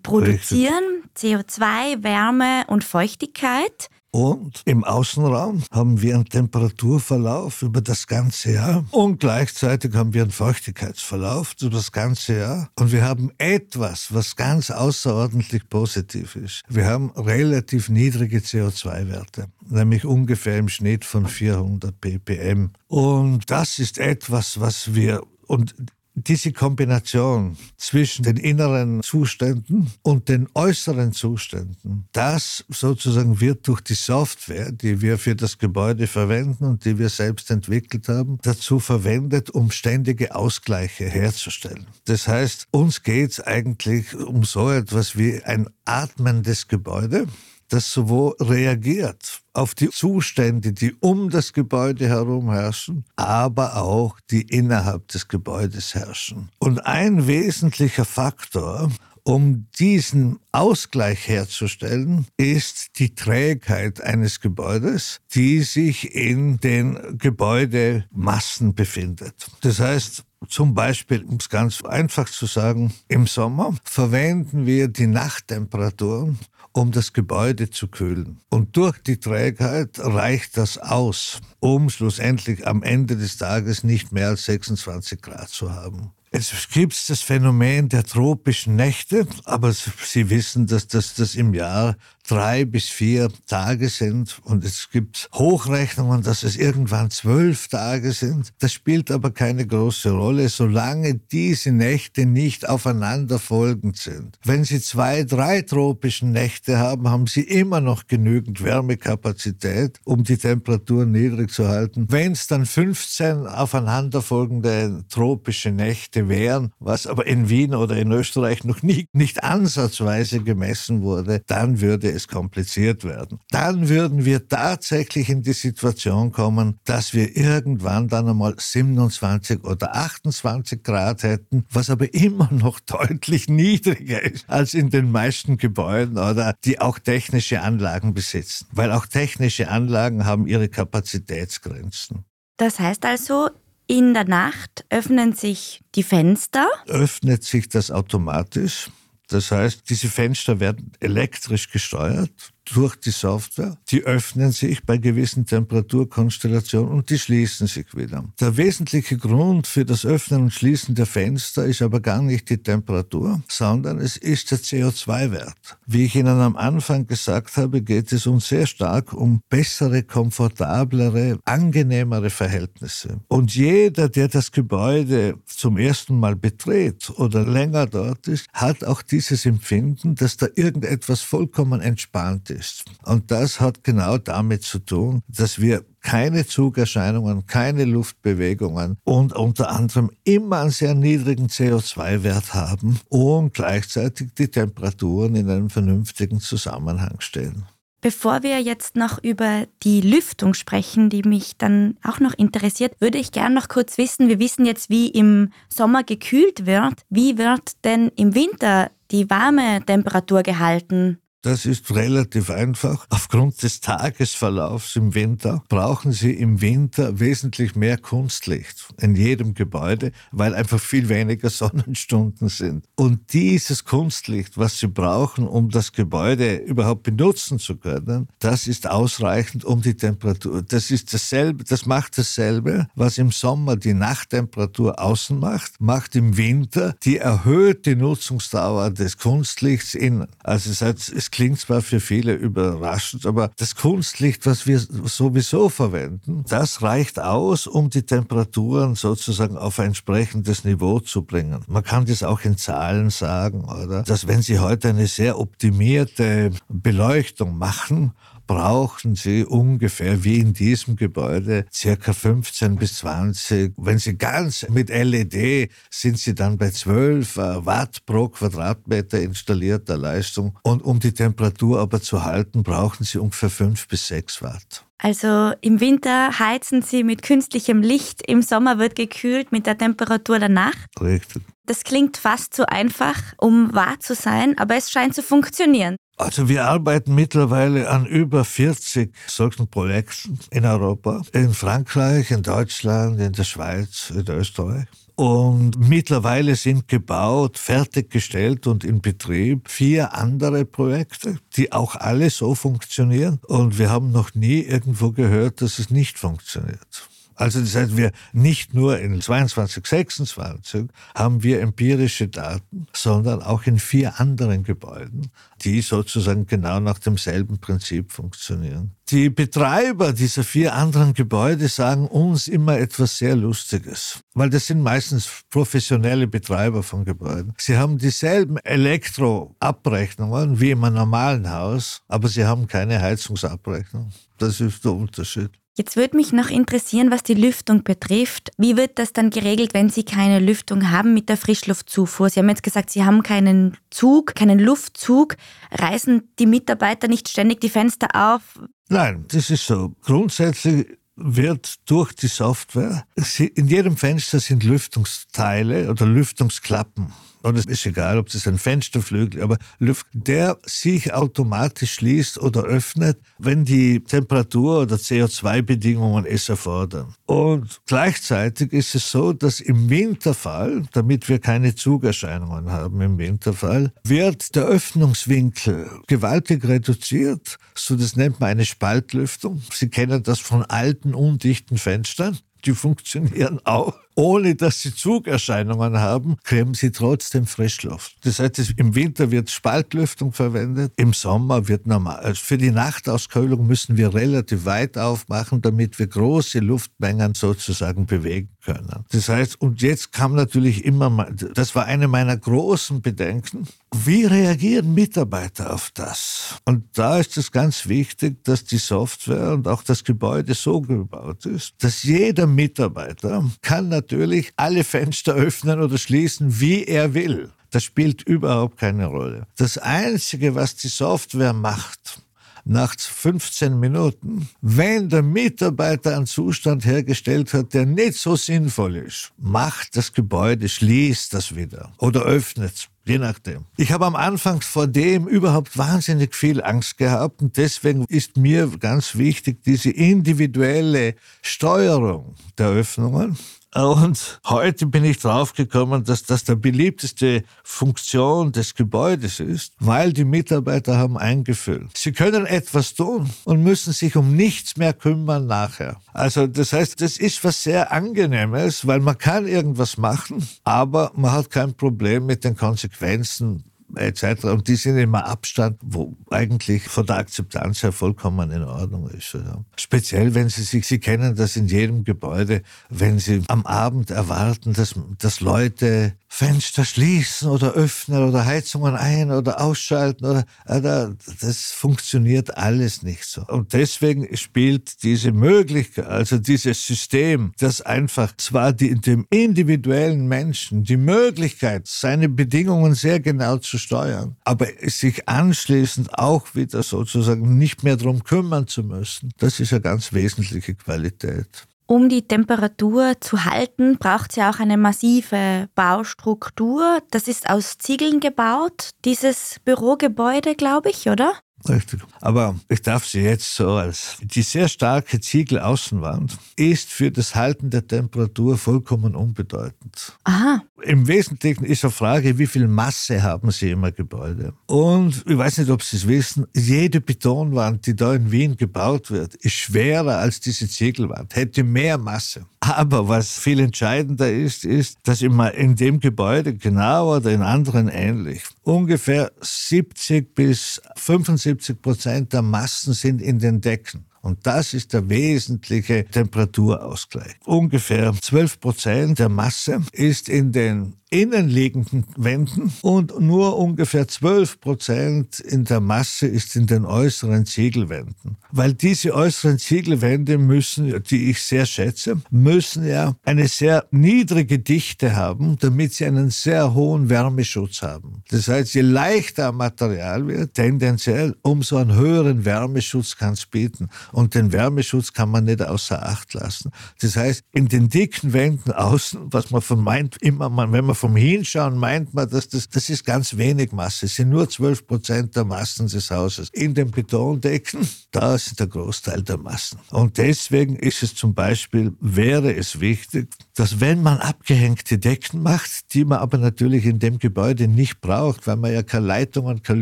produzieren. 0.08 1.04
Richtig. 1.04 1.36
CO2, 1.36 2.04
Wärme 2.04 2.64
und 2.68 2.84
Feuchtigkeit. 2.84 3.90
Und 4.12 4.62
im 4.66 4.84
Außenraum 4.84 5.64
haben 5.70 6.02
wir 6.02 6.16
einen 6.16 6.26
Temperaturverlauf 6.26 7.62
über 7.62 7.82
das 7.82 8.08
ganze 8.08 8.54
Jahr 8.54 8.86
und 8.92 9.20
gleichzeitig 9.20 9.94
haben 9.94 10.14
wir 10.14 10.24
einen 10.24 10.32
Feuchtigkeitsverlauf 10.32 11.56
über 11.62 11.76
das 11.76 11.92
ganze 11.92 12.40
Jahr. 12.40 12.70
Und 12.80 12.92
wir 12.92 13.04
haben 13.04 13.32
etwas, 13.38 14.14
was 14.14 14.36
ganz 14.36 14.72
außerordentlich 14.72 15.70
positiv 15.70 16.36
ist. 16.36 16.64
Wir 16.70 16.86
haben 16.86 17.12
relativ 17.12 17.90
niedrige 17.90 18.40
CO2-Werte, 18.40 19.48
nämlich 19.70 20.06
ungefähr 20.06 20.58
im 20.58 20.70
Schnitt 20.70 21.04
von 21.04 21.28
400 21.28 22.00
ppm. 22.00 22.72
Und 22.88 23.52
das 23.52 23.78
ist 23.78 24.00
etwas, 24.00 24.60
was 24.60 24.96
wir 24.96 25.22
und 25.48 25.76
diese 26.18 26.52
Kombination 26.52 27.58
zwischen 27.78 28.24
den 28.24 28.38
inneren 28.38 29.04
Zuständen 29.04 29.92
und 30.02 30.30
den 30.30 30.48
äußeren 30.56 31.14
Zuständen, 31.14 32.08
das 32.12 32.66
sozusagen 32.70 33.40
wird 33.40 33.68
durch 33.68 33.82
die 33.82 33.94
Software, 33.94 34.72
die 34.72 35.02
wir 35.02 35.20
für 35.20 35.36
das 35.36 35.60
Gebäude 35.60 36.08
verwenden 36.08 36.66
und 36.66 36.86
die 36.86 36.98
wir 36.98 37.10
selbst 37.10 37.52
entwickelt 37.52 38.10
haben, 38.10 38.40
dazu 38.42 38.80
verwendet, 38.80 39.52
um 39.52 39.70
ständige 39.70 40.34
Ausgleiche 40.34 41.06
herzustellen. 41.06 41.86
Das 42.06 42.28
heißt, 42.28 42.68
uns 42.72 43.04
geht 43.04 43.32
es 43.32 43.40
eigentlich 43.40 44.16
um 44.16 44.44
so 44.44 44.72
etwas 44.72 45.18
wie 45.18 45.44
ein 45.44 45.70
atmendes 45.86 46.68
Gebäude, 46.68 47.28
das 47.70 47.92
sowohl 47.92 48.36
reagiert 48.40 49.42
auf 49.54 49.76
die 49.76 49.90
Zustände, 49.90 50.74
die 50.74 50.94
um 51.00 51.30
das 51.30 51.54
Gebäude 51.54 52.08
herum 52.08 52.52
herrschen, 52.52 53.06
aber 53.16 53.78
auch 53.78 54.20
die 54.30 54.44
innerhalb 54.44 55.08
des 55.08 55.28
Gebäudes 55.28 55.96
herrschen. 55.96 56.50
Und 56.60 56.86
ein 56.86 57.28
wesentlicher 57.28 58.06
Faktor, 58.06 58.92
um 59.24 59.68
diesen 59.78 60.40
Ausgleich 60.54 61.28
herzustellen, 61.28 62.28
ist 62.38 62.98
die 63.00 63.14
Trägheit 63.14 64.00
eines 64.00 64.40
Gebäudes, 64.40 65.20
die 65.34 65.64
sich 65.64 66.16
in 66.16 66.60
den 66.62 67.18
Gebäudemassen 67.18 68.74
befindet. 68.74 69.34
Das 69.62 69.80
heißt, 69.80 70.24
zum 70.48 70.74
Beispiel, 70.74 71.24
um 71.24 71.38
es 71.38 71.50
ganz 71.50 71.84
einfach 71.84 72.30
zu 72.30 72.46
sagen, 72.46 72.94
im 73.08 73.28
Sommer 73.28 73.76
verwenden 73.84 74.66
wir 74.66 74.88
die 74.88 75.08
Nachttemperaturen 75.08 76.40
um 76.78 76.92
das 76.92 77.12
Gebäude 77.12 77.72
zu 77.72 77.88
kühlen. 77.88 78.40
Und 78.50 78.78
durch 78.78 79.00
die 79.00 79.20
Trägheit 79.20 79.98
reicht 79.98 80.58
das 80.58 80.78
aus, 80.78 81.40
um 81.60 81.90
schlussendlich 81.90 82.68
am 82.68 82.84
Ende 82.84 83.18
des 83.18 83.38
Tages 83.38 83.84
nicht 83.84 84.12
mehr 84.12 84.30
als 84.30 84.46
26 84.46 85.20
Grad 85.22 85.50
zu 85.50 85.74
haben. 85.74 86.12
Es 86.30 86.68
gibt 86.72 87.10
das 87.10 87.22
Phänomen 87.22 87.90
der 87.90 88.04
tropischen 88.04 88.76
Nächte, 88.76 89.26
aber 89.46 89.74
Sie 89.74 90.30
wissen, 90.30 90.68
dass 90.68 90.88
das, 90.88 91.16
das 91.16 91.34
im 91.34 91.54
Jahr 91.54 91.96
drei 92.28 92.66
bis 92.66 92.90
vier 92.90 93.30
Tage 93.48 93.90
sind 93.90 94.40
und 94.44 94.64
es 94.64 94.90
gibt 94.92 95.30
Hochrechnungen, 95.34 96.22
dass 96.22 96.44
es 96.44 96.58
irgendwann 96.58 97.10
zwölf 97.10 97.70
Tage 97.70 98.12
sind. 98.12 98.52
Das 98.60 98.74
spielt 98.74 99.10
aber 99.12 99.32
keine 99.32 99.66
große 99.66 100.12
Rolle, 100.12 100.50
solange 100.50 101.16
diese 101.16 101.72
Nächte 101.72 102.26
nicht 102.26 102.68
aufeinanderfolgend 102.68 103.98
sind. 103.98 104.38
Wenn 104.44 104.66
Sie 104.66 104.82
zwei, 104.82 105.24
drei 105.24 105.62
tropischen 105.62 106.32
Nächte 106.32 106.78
haben, 106.78 107.10
haben 107.10 107.28
Sie 107.28 107.42
immer 107.42 107.80
noch 107.80 108.08
genügend 108.08 108.64
Wärmekapazität, 108.64 110.00
um 110.04 110.24
die 110.24 110.38
Temperatur 110.38 111.06
niedrig 111.06 111.52
zu 111.52 111.68
halten. 111.68 112.08
Wenn 112.10 112.34
es 112.34 112.48
dann 112.48 112.66
15 112.66 113.48
aufeinanderfolgende 113.48 115.06
tropische 115.10 115.72
Nächte 115.72 116.28
wären, 116.28 116.72
was 116.80 117.08
aber 117.08 117.26
in 117.26 117.50
Wien 117.50 117.74
oder 117.74 117.96
in 117.96 118.12
Österreich 118.12 118.64
noch 118.66 118.84
nie, 118.84 119.08
nicht 119.14 119.44
ansatzweise 119.44 120.42
gemessen 120.42 121.02
wurde, 121.02 121.42
dann 121.48 121.80
würde 121.80 122.17
es 122.18 122.28
kompliziert 122.28 123.04
werden. 123.04 123.40
Dann 123.50 123.88
würden 123.90 124.26
wir 124.26 124.48
tatsächlich 124.48 125.30
in 125.30 125.42
die 125.42 125.54
Situation 125.54 126.32
kommen, 126.32 126.80
dass 126.84 127.14
wir 127.14 127.38
irgendwann 127.38 128.08
dann 128.08 128.28
einmal 128.28 128.56
27 128.58 129.64
oder 129.64 129.96
28 129.96 130.84
Grad 130.84 131.24
hätten, 131.24 131.66
was 131.72 131.90
aber 131.90 132.14
immer 132.14 132.50
noch 132.52 132.80
deutlich 132.80 133.48
niedriger 133.48 134.22
ist 134.22 134.50
als 134.50 134.74
in 134.74 134.90
den 134.90 135.12
meisten 135.12 135.58
Gebäuden 135.58 136.18
oder 136.18 136.54
die 136.66 136.82
auch 136.82 137.00
technische 137.00 137.62
Anlagen 137.62 138.14
besitzen. 138.14 138.68
Weil 138.72 138.92
auch 138.92 139.06
technische 139.06 139.70
Anlagen 139.70 140.26
haben 140.26 140.48
ihre 140.48 140.68
Kapazitätsgrenzen. 140.68 142.26
Das 142.58 142.80
heißt 142.80 143.06
also, 143.06 143.50
in 143.88 144.14
der 144.14 144.26
Nacht 144.26 144.86
öffnen 144.90 145.34
sich 145.34 145.82
die 145.96 146.04
Fenster. 146.04 146.68
Öffnet 146.88 147.44
sich 147.44 147.70
das 147.70 147.90
automatisch. 147.90 148.90
Das 149.28 149.52
heißt, 149.52 149.90
diese 149.90 150.08
Fenster 150.08 150.60
werden 150.60 150.94
elektrisch 151.00 151.70
gesteuert 151.70 152.54
durch 152.74 152.96
die 152.96 153.12
Software. 153.12 153.78
Die 153.90 154.04
öffnen 154.04 154.52
sich 154.52 154.84
bei 154.84 154.98
gewissen 154.98 155.46
Temperaturkonstellationen 155.46 156.92
und 156.92 157.10
die 157.10 157.20
schließen 157.20 157.68
sich 157.68 157.96
wieder. 157.96 158.26
Der 158.40 158.58
wesentliche 158.58 159.18
Grund 159.18 159.68
für 159.68 159.86
das 159.86 160.06
Öffnen 160.06 160.44
und 160.44 160.54
Schließen 160.54 160.96
der 160.96 161.06
Fenster 161.06 161.66
ist 161.66 161.82
aber 161.82 162.00
gar 162.00 162.22
nicht 162.22 162.50
die 162.50 162.58
Temperatur, 162.58 163.42
sondern 163.48 164.00
es 164.00 164.18
ist 164.18 164.52
der 164.52 164.60
CO2-Wert. 164.60 165.78
Wie 165.86 166.06
ich 166.06 166.16
Ihnen 166.16 166.40
am 166.40 166.56
Anfang 166.56 167.08
gesagt 167.08 167.58
habe, 167.58 167.82
geht 167.82 168.12
es 168.12 168.28
uns 168.28 168.48
sehr 168.48 168.68
stark 168.68 169.14
um 169.14 169.42
bessere, 169.50 170.04
komfortablere, 170.04 171.40
angenehmere 171.46 172.30
Verhältnisse. 172.30 173.20
Und 173.28 173.56
jeder, 173.56 174.10
der 174.10 174.28
das 174.28 174.52
Gebäude 174.52 175.36
zum 175.46 175.78
ersten 175.78 176.20
Mal 176.20 176.36
betritt 176.36 177.10
oder 177.12 177.46
länger 177.46 177.86
dort 177.86 178.28
ist, 178.28 178.48
hat 178.54 178.84
auch 178.84 179.02
dieses 179.02 179.46
Empfinden, 179.46 180.16
dass 180.16 180.38
da 180.38 180.48
irgendetwas 180.56 181.22
vollkommen 181.22 181.82
entspannt 181.82 182.50
ist 182.50 182.57
ist. 182.58 182.86
Und 183.06 183.32
das 183.32 183.60
hat 183.62 183.84
genau 183.84 184.18
damit 184.18 184.64
zu 184.64 184.80
tun, 184.80 185.22
dass 185.28 185.62
wir 185.62 185.86
keine 186.02 186.46
Zugerscheinungen, 186.46 187.46
keine 187.46 187.86
Luftbewegungen 187.86 188.98
und 189.04 189.34
unter 189.34 189.70
anderem 189.70 190.12
immer 190.24 190.62
einen 190.62 190.72
sehr 190.72 190.96
niedrigen 190.96 191.48
CO2-Wert 191.48 192.54
haben 192.54 193.00
und 193.10 193.54
gleichzeitig 193.54 194.34
die 194.34 194.48
Temperaturen 194.48 195.36
in 195.36 195.50
einem 195.50 195.70
vernünftigen 195.70 196.40
Zusammenhang 196.40 197.20
stehen. 197.20 197.66
Bevor 198.00 198.44
wir 198.44 198.62
jetzt 198.62 198.96
noch 198.96 199.22
über 199.24 199.66
die 199.84 200.02
Lüftung 200.02 200.54
sprechen, 200.54 201.10
die 201.10 201.24
mich 201.24 201.58
dann 201.58 201.98
auch 202.04 202.20
noch 202.20 202.34
interessiert, 202.36 202.94
würde 203.02 203.18
ich 203.18 203.32
gerne 203.32 203.56
noch 203.56 203.70
kurz 203.70 203.98
wissen, 203.98 204.30
wir 204.30 204.40
wissen 204.40 204.66
jetzt, 204.66 204.90
wie 204.90 205.08
im 205.08 205.52
Sommer 205.68 206.04
gekühlt 206.04 206.68
wird. 206.68 206.94
Wie 207.10 207.38
wird 207.38 207.84
denn 207.84 208.12
im 208.16 208.36
Winter 208.36 208.92
die 209.10 209.30
warme 209.30 209.84
Temperatur 209.86 210.44
gehalten? 210.44 211.18
Das 211.44 211.68
ist 211.68 211.94
relativ 211.94 212.50
einfach. 212.50 213.06
Aufgrund 213.10 213.62
des 213.62 213.80
Tagesverlaufs 213.80 214.96
im 214.96 215.14
Winter 215.14 215.64
brauchen 215.70 216.12
Sie 216.12 216.32
im 216.32 216.62
Winter 216.62 217.20
wesentlich 217.20 217.76
mehr 217.76 217.98
Kunstlicht 217.98 218.88
in 219.00 219.16
jedem 219.16 219.54
Gebäude, 219.54 220.12
weil 220.32 220.56
einfach 220.56 220.80
viel 220.80 221.10
weniger 221.10 221.50
Sonnenstunden 221.58 222.50
sind. 222.50 222.86
Und 222.96 223.34
dieses 223.34 223.86
Kunstlicht, 223.86 224.58
was 224.58 224.80
Sie 224.80 224.88
brauchen, 224.88 225.48
um 225.48 225.70
das 225.70 225.92
Gebäude 225.92 226.56
überhaupt 226.56 227.04
benutzen 227.04 227.60
zu 227.60 227.78
können, 227.78 228.28
das 228.40 228.68
ist 228.68 228.88
ausreichend, 228.88 229.64
um 229.64 229.82
die 229.82 229.96
Temperatur. 229.96 230.64
Das 230.64 230.90
ist 230.90 231.14
dasselbe, 231.14 231.64
das 231.64 231.86
macht 231.86 232.18
dasselbe, 232.18 232.88
was 232.96 233.20
im 233.20 233.30
Sommer 233.32 233.76
die 233.76 233.94
Nachttemperatur 233.94 235.00
außen 235.00 235.38
macht, 235.38 235.80
macht 235.80 236.16
im 236.16 236.36
Winter 236.36 236.96
die 237.04 237.18
erhöhte 237.18 237.96
Nutzungsdauer 237.96 238.90
des 238.90 239.18
Kunstlichts 239.20 239.94
innen. 239.94 240.28
Also 240.44 240.72
es, 240.72 241.27
es 241.28 241.32
klingt 241.32 241.60
zwar 241.60 241.82
für 241.82 242.00
viele 242.00 242.34
überraschend, 242.34 243.26
aber 243.26 243.52
das 243.58 243.76
Kunstlicht, 243.76 244.46
was 244.46 244.66
wir 244.66 244.80
sowieso 244.80 245.68
verwenden, 245.68 246.46
das 246.48 246.82
reicht 246.82 247.20
aus, 247.20 247.68
um 247.68 247.90
die 247.90 248.04
Temperaturen 248.04 248.96
sozusagen 248.96 249.58
auf 249.58 249.78
ein 249.80 249.88
entsprechendes 249.88 250.64
Niveau 250.64 251.02
zu 251.02 251.24
bringen. 251.24 251.60
Man 251.68 251.84
kann 251.84 252.06
das 252.06 252.24
auch 252.24 252.42
in 252.46 252.56
Zahlen 252.56 253.10
sagen, 253.10 253.66
oder? 253.66 254.04
Dass 254.04 254.28
wenn 254.28 254.42
Sie 254.42 254.60
heute 254.60 254.88
eine 254.90 255.08
sehr 255.08 255.38
optimierte 255.38 256.52
Beleuchtung 256.70 257.58
machen, 257.58 258.14
brauchen 258.48 259.16
Sie 259.16 259.46
ungefähr 259.46 260.24
wie 260.24 260.40
in 260.40 260.54
diesem 260.54 260.96
Gebäude 260.96 261.66
circa 261.72 262.14
15 262.14 262.78
bis 262.78 262.98
20. 262.98 263.74
Wenn 263.78 264.00
Sie 264.00 264.18
ganz 264.18 264.66
mit 264.70 264.90
LED 264.90 265.70
sind 265.92 266.18
Sie 266.18 266.34
dann 266.34 266.58
bei 266.58 266.72
12 266.72 267.38
äh, 267.38 267.66
Watt 267.66 268.06
pro 268.06 268.30
Quadratmeter 268.30 269.20
installierter 269.20 269.98
Leistung. 269.98 270.58
Und 270.64 270.82
um 270.82 271.00
die 271.00 271.14
Temperatur 271.14 271.80
aber 271.80 272.02
zu 272.02 272.24
halten, 272.24 272.64
brauchen 272.64 273.04
Sie 273.04 273.20
ungefähr 273.20 273.50
5 273.50 273.88
bis 273.88 274.08
6 274.08 274.42
Watt. 274.42 274.86
Also 275.00 275.54
im 275.62 275.80
Winter 275.80 276.40
heizen 276.40 276.82
Sie 276.82 277.04
mit 277.04 277.22
künstlichem 277.22 277.82
Licht, 277.82 278.24
im 278.28 278.42
Sommer 278.42 278.80
wird 278.80 278.96
gekühlt 278.96 279.52
mit 279.52 279.68
der 279.68 279.78
Temperatur 279.78 280.40
der 280.40 280.50
Nacht. 280.50 280.88
Richtig. 281.00 281.44
Das 281.68 281.84
klingt 281.84 282.18
fast 282.18 282.54
zu 282.54 282.68
einfach, 282.68 283.22
um 283.38 283.74
wahr 283.76 284.00
zu 284.00 284.16
sein, 284.16 284.58
aber 284.58 284.76
es 284.76 284.90
scheint 284.90 285.14
zu 285.14 285.22
funktionieren. 285.22 285.98
Also 286.20 286.50
wir 286.50 286.66
arbeiten 286.66 287.14
mittlerweile 287.14 287.92
an 287.92 288.08
über 288.08 288.44
40 288.44 289.14
solchen 289.28 289.68
Projekten 289.68 290.40
in 290.50 290.66
Europa, 290.66 291.22
in 291.32 291.54
Frankreich, 291.54 292.32
in 292.32 292.42
Deutschland, 292.42 293.20
in 293.20 293.34
der 293.34 293.44
Schweiz, 293.44 294.12
in 294.14 294.28
Österreich. 294.28 294.88
Und 295.14 295.78
mittlerweile 295.80 296.56
sind 296.56 296.88
gebaut, 296.88 297.60
fertiggestellt 297.60 298.66
und 298.66 298.84
in 298.84 299.02
Betrieb 299.02 299.70
vier 299.70 300.16
andere 300.16 300.66
Projekte, 300.66 301.38
die 301.56 301.72
auch 301.72 301.96
alle 301.96 302.32
so 302.32 302.56
funktionieren. 302.56 303.40
Und 303.48 303.78
wir 303.78 303.92
haben 303.92 304.12
noch 304.12 304.34
nie 304.34 304.62
irgendwo 304.62 305.12
gehört, 305.12 305.62
dass 305.62 305.78
es 305.78 305.92
nicht 305.92 306.18
funktioniert. 306.18 307.10
Also 307.38 307.62
das 307.62 307.76
heißt, 307.76 307.96
wir 307.96 308.12
nicht 308.34 308.74
nur 308.74 309.00
in 309.00 309.22
22, 309.22 309.86
26 309.86 310.88
haben 311.16 311.44
wir 311.44 311.62
empirische 311.62 312.28
Daten, 312.28 312.88
sondern 312.94 313.44
auch 313.44 313.68
in 313.68 313.78
vier 313.78 314.20
anderen 314.20 314.64
Gebäuden, 314.64 315.30
die 315.62 315.82
sozusagen 315.82 316.48
genau 316.48 316.80
nach 316.80 316.98
demselben 316.98 317.60
Prinzip 317.60 318.12
funktionieren. 318.12 318.96
Die 319.10 319.30
Betreiber 319.30 320.14
dieser 320.14 320.44
vier 320.44 320.74
anderen 320.74 321.14
Gebäude 321.14 321.68
sagen 321.68 322.08
uns 322.08 322.48
immer 322.48 322.80
etwas 322.80 323.20
sehr 323.20 323.36
Lustiges, 323.36 324.20
weil 324.34 324.50
das 324.50 324.66
sind 324.66 324.82
meistens 324.82 325.30
professionelle 325.52 326.26
Betreiber 326.28 326.82
von 326.82 327.06
Gebäuden. 327.06 327.54
Sie 327.60 327.78
haben 327.78 328.00
dieselben 328.00 328.58
Elektroabrechnungen 328.58 330.60
wie 330.60 330.72
im 330.72 330.82
normalen 330.82 331.52
Haus, 331.52 332.02
aber 332.08 332.28
sie 332.28 332.46
haben 332.46 332.68
keine 332.68 333.00
Heizungsabrechnung. 333.00 334.10
Das 334.40 334.60
ist 334.60 334.84
der 334.84 334.94
Unterschied. 334.94 335.52
Jetzt 335.78 335.96
würde 335.96 336.18
mich 336.18 336.34
noch 336.34 336.50
interessieren, 336.50 337.12
was 337.12 337.22
die 337.22 337.36
Lüftung 337.36 337.84
betrifft. 337.84 338.50
Wie 338.58 338.78
wird 338.78 338.98
das 338.98 339.14
dann 339.14 339.30
geregelt, 339.30 339.76
wenn 339.76 339.90
Sie 339.90 340.04
keine 340.04 340.40
Lüftung 340.40 340.90
haben 340.90 341.14
mit 341.14 341.30
der 341.30 341.38
Frischluftzufuhr? 341.38 342.32
Sie 342.32 342.40
haben 342.40 342.50
jetzt 342.50 342.64
gesagt, 342.64 342.90
Sie 342.90 343.06
haben 343.06 343.22
keinen 343.22 343.78
Zug, 343.92 344.34
keinen 344.34 344.58
Luftzug. 344.58 345.36
Reißen 345.70 346.30
die 346.40 346.48
Mitarbeiter 346.48 347.08
nicht 347.08 347.30
ständig 347.30 347.62
die 347.62 347.70
Fenster 347.70 348.08
auf? 348.16 348.60
Nein, 348.90 349.26
das 349.28 349.52
ist 349.52 349.68
so. 349.68 349.94
Grundsätzlich 350.02 350.88
wird 351.16 351.76
durch 351.86 352.14
die 352.14 352.28
Software, 352.28 353.06
in 353.38 353.68
jedem 353.68 353.98
Fenster 353.98 354.40
sind 354.40 354.64
Lüftungsteile 354.64 355.92
oder 355.92 356.08
Lüftungsklappen 356.08 357.14
und 357.48 357.58
es 357.58 357.66
ist 357.66 357.86
egal, 357.86 358.18
ob 358.18 358.30
das 358.30 358.48
ein 358.48 358.58
Fensterflügel, 358.58 359.42
aber 359.42 359.58
Luft, 359.80 360.06
der 360.14 360.58
sich 360.66 361.14
automatisch 361.14 361.94
schließt 361.94 362.40
oder 362.40 362.64
öffnet, 362.64 363.20
wenn 363.38 363.66
die 363.66 364.02
Temperatur 364.02 364.82
oder 364.82 364.98
CO2-Bedingungen 364.98 366.26
es 366.26 366.50
erfordern. 366.50 367.14
Und 367.26 367.80
gleichzeitig 367.86 368.74
ist 368.74 368.96
es 368.96 369.10
so, 369.10 369.34
dass 369.34 369.60
im 369.60 369.90
Winterfall, 369.90 370.84
damit 370.92 371.30
wir 371.30 371.40
keine 371.40 371.76
Zugerscheinungen 371.76 372.72
haben 372.72 373.02
im 373.02 373.18
Winterfall, 373.18 373.94
wird 374.04 374.56
der 374.56 374.66
Öffnungswinkel 374.66 375.90
gewaltig 376.08 376.68
reduziert. 376.68 377.58
So, 377.76 377.96
das 377.96 378.16
nennt 378.16 378.40
man 378.40 378.50
eine 378.50 378.66
Spaltlüftung. 378.66 379.62
Sie 379.72 379.90
kennen 379.90 380.24
das 380.24 380.40
von 380.40 380.64
alten, 380.64 381.14
undichten 381.14 381.78
Fenstern 381.78 382.38
die 382.66 382.74
funktionieren 382.74 383.60
auch. 383.64 383.96
Ohne 384.20 384.56
dass 384.56 384.82
sie 384.82 384.96
Zugerscheinungen 384.96 386.00
haben, 386.00 386.38
kriegen 386.44 386.74
sie 386.74 386.92
trotzdem 386.92 387.46
Frischluft. 387.46 388.16
Das 388.24 388.40
heißt, 388.40 388.74
im 388.76 388.96
Winter 388.96 389.30
wird 389.30 389.52
Spaltlüftung 389.52 390.34
verwendet, 390.34 390.92
im 390.96 391.14
Sommer 391.14 391.68
wird 391.68 391.86
normal. 391.86 392.22
Also 392.22 392.42
für 392.44 392.58
die 392.58 392.72
Nachtauskühlung 392.72 393.68
müssen 393.68 393.96
wir 393.96 394.16
relativ 394.16 394.66
weit 394.66 394.98
aufmachen, 394.98 395.62
damit 395.62 396.00
wir 396.00 396.08
große 396.08 396.58
Luftmengen 396.58 397.36
sozusagen 397.36 398.08
bewegen 398.08 398.50
können. 398.66 399.06
Das 399.12 399.30
heißt, 399.30 399.62
und 399.62 399.84
jetzt 399.84 400.12
kam 400.14 400.34
natürlich 400.34 400.84
immer 400.84 401.12
mal, 401.12 401.32
das 401.54 401.76
war 401.76 401.86
eine 401.86 402.08
meiner 402.08 402.36
großen 402.36 403.04
Bedenken, 403.04 403.68
wie 403.96 404.26
reagieren 404.26 404.96
Mitarbeiter 404.96 405.74
auf 405.74 405.92
das? 405.94 406.56
Und 406.66 406.86
da 406.98 407.20
ist 407.20 407.38
es 407.38 407.52
ganz 407.52 407.88
wichtig, 407.88 408.44
dass 408.44 408.66
die 408.66 408.78
Software 408.78 409.54
und 409.54 409.68
auch 409.68 409.84
das 409.84 410.04
Gebäude 410.04 410.56
so 410.56 410.82
gebaut 410.82 411.46
ist, 411.46 411.76
dass 411.80 412.02
jeder 412.02 412.48
Mitarbeiter 412.48 413.46
kann 413.62 413.90
natürlich 413.90 414.07
alle 414.56 414.84
Fenster 414.84 415.34
öffnen 415.34 415.82
oder 415.82 415.98
schließen, 415.98 416.60
wie 416.60 416.84
er 416.86 417.14
will. 417.14 417.50
Das 417.72 417.84
spielt 417.84 418.24
überhaupt 418.24 418.78
keine 418.78 419.08
Rolle. 419.08 419.48
Das 419.58 419.78
Einzige, 419.78 420.56
was 420.56 420.76
die 420.76 420.88
Software 420.88 421.54
macht, 421.54 422.22
nach 422.68 422.96
15 423.00 423.80
Minuten, 423.80 424.50
wenn 424.62 425.10
der 425.10 425.22
Mitarbeiter 425.22 426.16
einen 426.16 426.26
Zustand 426.26 426.86
hergestellt 426.86 427.54
hat, 427.54 427.74
der 427.74 427.86
nicht 427.86 428.16
so 428.16 428.36
sinnvoll 428.36 428.98
ist, 428.98 429.32
macht 429.38 429.96
das 429.96 430.14
Gebäude, 430.14 430.68
schließt 430.68 431.34
das 431.34 431.56
wieder 431.56 431.94
oder 431.98 432.24
öffnet 432.24 432.74
es. 432.76 432.88
Je 433.06 433.20
nachdem. 433.20 433.64
Ich 433.78 433.94
habe 433.94 434.06
am 434.06 434.18
Anfang 434.18 434.60
vor 434.60 434.86
dem 434.86 435.30
überhaupt 435.30 435.78
wahnsinnig 435.78 436.36
viel 436.36 436.62
Angst 436.62 436.98
gehabt 436.98 437.42
und 437.42 437.56
deswegen 437.56 438.04
ist 438.10 438.36
mir 438.36 438.68
ganz 438.80 439.16
wichtig 439.16 439.64
diese 439.64 439.92
individuelle 439.92 441.16
Steuerung 441.42 442.36
der 442.58 442.68
Öffnungen 442.68 443.38
und 443.74 444.40
heute 444.46 444.86
bin 444.86 445.04
ich 445.04 445.20
draufgekommen, 445.20 446.04
dass 446.04 446.24
das 446.24 446.44
der 446.44 446.56
beliebteste 446.56 447.44
Funktion 447.64 448.52
des 448.52 448.76
Gebäudes 448.76 449.40
ist, 449.40 449.74
weil 449.80 450.14
die 450.14 450.24
Mitarbeiter 450.24 450.98
haben 450.98 451.18
eingefüllt. 451.18 451.90
Sie 451.96 452.12
können 452.12 452.46
etwas 452.46 452.96
tun 452.96 453.30
und 453.44 453.64
müssen 453.64 453.94
sich 453.94 454.16
um 454.16 454.36
nichts 454.36 454.78
mehr 454.78 454.94
kümmern 454.94 455.48
nachher. 455.48 455.98
Also 456.14 456.48
das 456.48 456.74
heißt, 456.74 457.02
das 457.02 457.18
ist 457.18 457.44
was 457.44 457.64
sehr 457.64 457.92
angenehmes, 457.92 458.88
weil 458.88 459.00
man 459.00 459.18
kann 459.18 459.48
irgendwas 459.48 459.98
machen, 459.98 460.48
aber 460.64 461.12
man 461.16 461.32
hat 461.32 461.50
kein 461.52 461.74
Problem 461.74 462.26
mit 462.26 462.44
den 462.44 462.56
Konsequenzen 462.56 463.64
etc. 463.96 464.46
Und 464.46 464.68
die 464.68 464.76
sind 464.76 464.98
immer 464.98 465.26
Abstand, 465.26 465.80
wo 465.82 466.16
eigentlich 466.30 466.84
von 466.84 467.06
der 467.06 467.18
Akzeptanz 467.18 467.84
her 467.84 467.92
vollkommen 467.92 468.52
in 468.52 468.64
Ordnung 468.64 469.10
ist. 469.10 469.34
Ja. 469.34 469.64
Speziell, 469.78 470.36
wenn 470.36 470.50
Sie 470.50 470.64
sich, 470.64 470.86
Sie 470.86 471.00
kennen 471.00 471.36
das 471.36 471.56
in 471.56 471.68
jedem 471.68 472.04
Gebäude, 472.04 472.62
wenn 472.90 473.20
Sie 473.20 473.42
am 473.48 473.66
Abend 473.66 474.12
erwarten, 474.12 474.74
dass, 474.74 474.96
dass 475.18 475.40
Leute 475.40 476.14
Fenster 476.30 476.86
schließen 476.86 477.50
oder 477.50 477.74
öffnen 477.74 478.28
oder 478.28 478.46
Heizungen 478.46 478.96
ein 478.96 479.32
oder 479.32 479.62
ausschalten 479.62 480.26
oder, 480.26 480.46
oder 480.66 481.16
das 481.42 481.72
funktioniert 481.72 482.58
alles 482.58 483.02
nicht 483.02 483.26
so. 483.26 483.44
Und 483.48 483.74
deswegen 483.74 484.36
spielt 484.36 485.04
diese 485.04 485.32
Möglichkeit, 485.32 486.06
also 486.06 486.38
dieses 486.38 486.86
System, 486.86 487.54
das 487.58 487.82
einfach 487.82 488.36
zwar 488.38 488.74
die, 488.74 488.96
dem 488.96 489.26
individuellen 489.30 490.28
Menschen 490.28 490.84
die 490.84 490.98
Möglichkeit, 490.98 491.88
seine 491.88 492.30
Bedingungen 492.30 492.94
sehr 492.94 493.20
genau 493.20 493.58
zu 493.58 493.78
steuern, 493.78 494.36
aber 494.44 494.68
sich 494.86 495.28
anschließend 495.28 496.18
auch 496.20 496.56
wieder 496.56 496.84
sozusagen 496.84 497.58
nicht 497.58 497.84
mehr 497.84 497.98
darum 497.98 498.24
kümmern 498.24 498.68
zu 498.68 498.84
müssen, 498.84 499.32
das 499.38 499.60
ist 499.60 499.74
eine 499.74 499.82
ganz 499.82 500.14
wesentliche 500.14 500.76
Qualität. 500.76 501.68
Um 501.90 502.10
die 502.10 502.28
Temperatur 502.28 503.14
zu 503.22 503.46
halten, 503.46 503.98
braucht 503.98 504.36
ja 504.36 504.50
auch 504.50 504.60
eine 504.60 504.76
massive 504.76 505.70
Baustruktur. 505.74 507.02
Das 507.12 507.30
ist 507.30 507.50
aus 507.50 507.78
Ziegeln 507.78 508.20
gebaut, 508.20 508.90
dieses 509.06 509.56
Bürogebäude, 509.64 510.56
glaube 510.56 510.90
ich, 510.90 511.08
oder? 511.08 511.32
Richtig. 511.68 512.02
Aber 512.22 512.56
ich 512.70 512.82
darf 512.82 513.06
sie 513.06 513.22
jetzt 513.22 513.56
so 513.56 513.72
als 513.72 514.18
die 514.22 514.42
sehr 514.42 514.68
starke 514.68 515.20
Ziegelaußenwand 515.20 516.38
ist 516.56 516.90
für 516.90 517.12
das 517.12 517.36
Halten 517.36 517.70
der 517.70 517.88
Temperatur 517.88 518.58
vollkommen 518.58 519.16
unbedeutend. 519.16 520.18
Aha. 520.24 520.62
Im 520.84 521.08
Wesentlichen 521.08 521.64
ist 521.64 521.84
eine 521.84 521.92
Frage, 521.92 522.38
wie 522.38 522.46
viel 522.46 522.68
Masse 522.68 523.24
haben 523.24 523.50
Sie 523.50 523.72
im 523.72 523.82
Gebäude? 523.96 524.54
Und 524.68 525.24
ich 525.28 525.38
weiß 525.38 525.58
nicht, 525.58 525.72
ob 525.72 525.82
Sie 525.82 525.98
es 525.98 526.08
wissen, 526.08 526.46
jede 526.56 527.02
Betonwand, 527.02 527.88
die 527.88 527.96
da 527.96 528.14
in 528.14 528.32
Wien 528.32 528.56
gebaut 528.56 529.10
wird, 529.10 529.34
ist 529.36 529.54
schwerer 529.54 530.18
als 530.18 530.40
diese 530.40 530.70
Ziegelwand, 530.70 531.36
hätte 531.36 531.64
mehr 531.64 531.98
Masse. 531.98 532.46
Aber 532.60 533.08
was 533.08 533.40
viel 533.40 533.60
entscheidender 533.60 534.32
ist, 534.32 534.66
ist, 534.66 535.00
dass 535.04 535.22
immer 535.22 535.54
in 535.54 535.76
dem 535.76 536.00
Gebäude, 536.00 536.54
genau 536.54 537.16
oder 537.16 537.32
in 537.32 537.42
anderen 537.42 537.88
ähnlich, 537.88 538.44
ungefähr 538.62 539.32
70 539.42 540.36
bis 540.36 540.82
75 540.96 541.82
Prozent 541.82 542.34
der 542.34 542.42
Massen 542.44 542.94
sind 542.94 543.22
in 543.22 543.40
den 543.40 543.62
Decken. 543.62 544.07
Und 544.22 544.46
das 544.46 544.74
ist 544.74 544.94
der 544.94 545.10
wesentliche 545.10 546.06
Temperaturausgleich. 546.06 547.36
Ungefähr 547.46 548.14
12 548.14 548.60
Prozent 548.60 549.20
der 549.20 549.30
Masse 549.30 549.82
ist 549.94 550.30
in 550.30 550.52
den 550.52 550.94
innenliegenden 551.10 552.04
Wänden 552.18 552.74
und 552.82 553.20
nur 553.20 553.58
ungefähr 553.58 554.08
12 554.08 554.60
Prozent 554.60 555.40
in 555.40 555.64
der 555.64 555.80
Masse 555.80 556.28
ist 556.28 556.56
in 556.58 556.68
den 556.68 556.86
äußeren 556.86 557.46
Ziegelwänden. 557.46 558.38
Weil 558.52 558.74
diese 558.74 559.14
äußeren 559.14 559.58
Ziegelwände 559.58 560.38
müssen, 560.38 561.02
die 561.04 561.30
ich 561.30 561.42
sehr 561.42 561.66
schätze, 561.66 562.22
müssen 562.30 562.86
ja 562.86 563.16
eine 563.24 563.48
sehr 563.48 563.86
niedrige 563.92 564.60
Dichte 564.60 565.16
haben, 565.16 565.58
damit 565.60 565.94
sie 565.94 566.06
einen 566.06 566.30
sehr 566.30 566.74
hohen 566.74 567.10
Wärmeschutz 567.10 567.82
haben. 567.82 568.24
Das 568.30 568.50
heißt, 568.50 568.74
je 568.74 568.82
leichter 568.82 569.50
ein 569.50 569.56
Material 569.56 570.28
wird, 570.28 570.56
tendenziell, 570.56 571.36
umso 571.42 571.78
einen 571.78 571.96
höheren 571.96 572.44
Wärmeschutz 572.44 573.16
kann 573.16 573.34
es 573.34 573.46
bieten. 573.46 573.88
Und 574.12 574.36
den 574.36 574.52
Wärmeschutz 574.52 575.14
kann 575.14 575.30
man 575.30 575.46
nicht 575.46 575.62
außer 575.62 576.04
Acht 576.04 576.34
lassen. 576.34 576.72
Das 577.02 577.16
heißt, 577.16 577.44
in 577.54 577.68
den 577.68 577.90
dicken 577.90 578.34
Wänden 578.34 578.72
außen, 578.72 579.28
was 579.32 579.52
man 579.52 579.62
vermeint, 579.62 580.18
immer, 580.22 580.50
man, 580.50 580.72
wenn 580.72 580.86
man 580.86 580.96
vom 580.96 581.16
Hinschauen 581.16 581.78
meint 581.78 582.14
man, 582.14 582.30
dass 582.30 582.50
das, 582.50 582.70
das 582.70 582.90
ist 582.90 583.06
ganz 583.06 583.38
wenig 583.38 583.72
Masse. 583.72 584.06
Es 584.06 584.16
sind 584.16 584.30
nur 584.30 584.50
12 584.50 584.88
Prozent 584.88 585.36
der 585.36 585.46
Massen 585.46 585.88
des 585.88 586.12
Hauses. 586.12 586.50
In 586.54 586.74
den 586.74 586.92
Betondecken, 586.92 587.88
da 588.12 588.36
ist 588.36 588.60
der 588.60 588.68
Großteil 588.68 589.24
der 589.24 589.38
Massen. 589.38 589.80
Und 589.92 590.18
deswegen 590.18 590.76
ist 590.76 591.04
es 591.04 591.16
zum 591.16 591.34
Beispiel, 591.34 591.94
wäre 592.00 592.54
es 592.56 592.80
wichtig, 592.80 593.30
dass 593.58 593.80
wenn 593.80 594.04
man 594.04 594.20
abgehängte 594.20 595.00
Decken 595.00 595.42
macht, 595.42 595.94
die 595.96 596.06
man 596.06 596.20
aber 596.20 596.38
natürlich 596.38 596.86
in 596.86 597.00
dem 597.00 597.18
Gebäude 597.18 597.68
nicht 597.68 598.02
braucht, 598.02 598.46
weil 598.46 598.56
man 598.56 598.72
ja 598.72 598.84
keine 598.84 599.08
Leitungen, 599.08 599.64
keine 599.64 599.82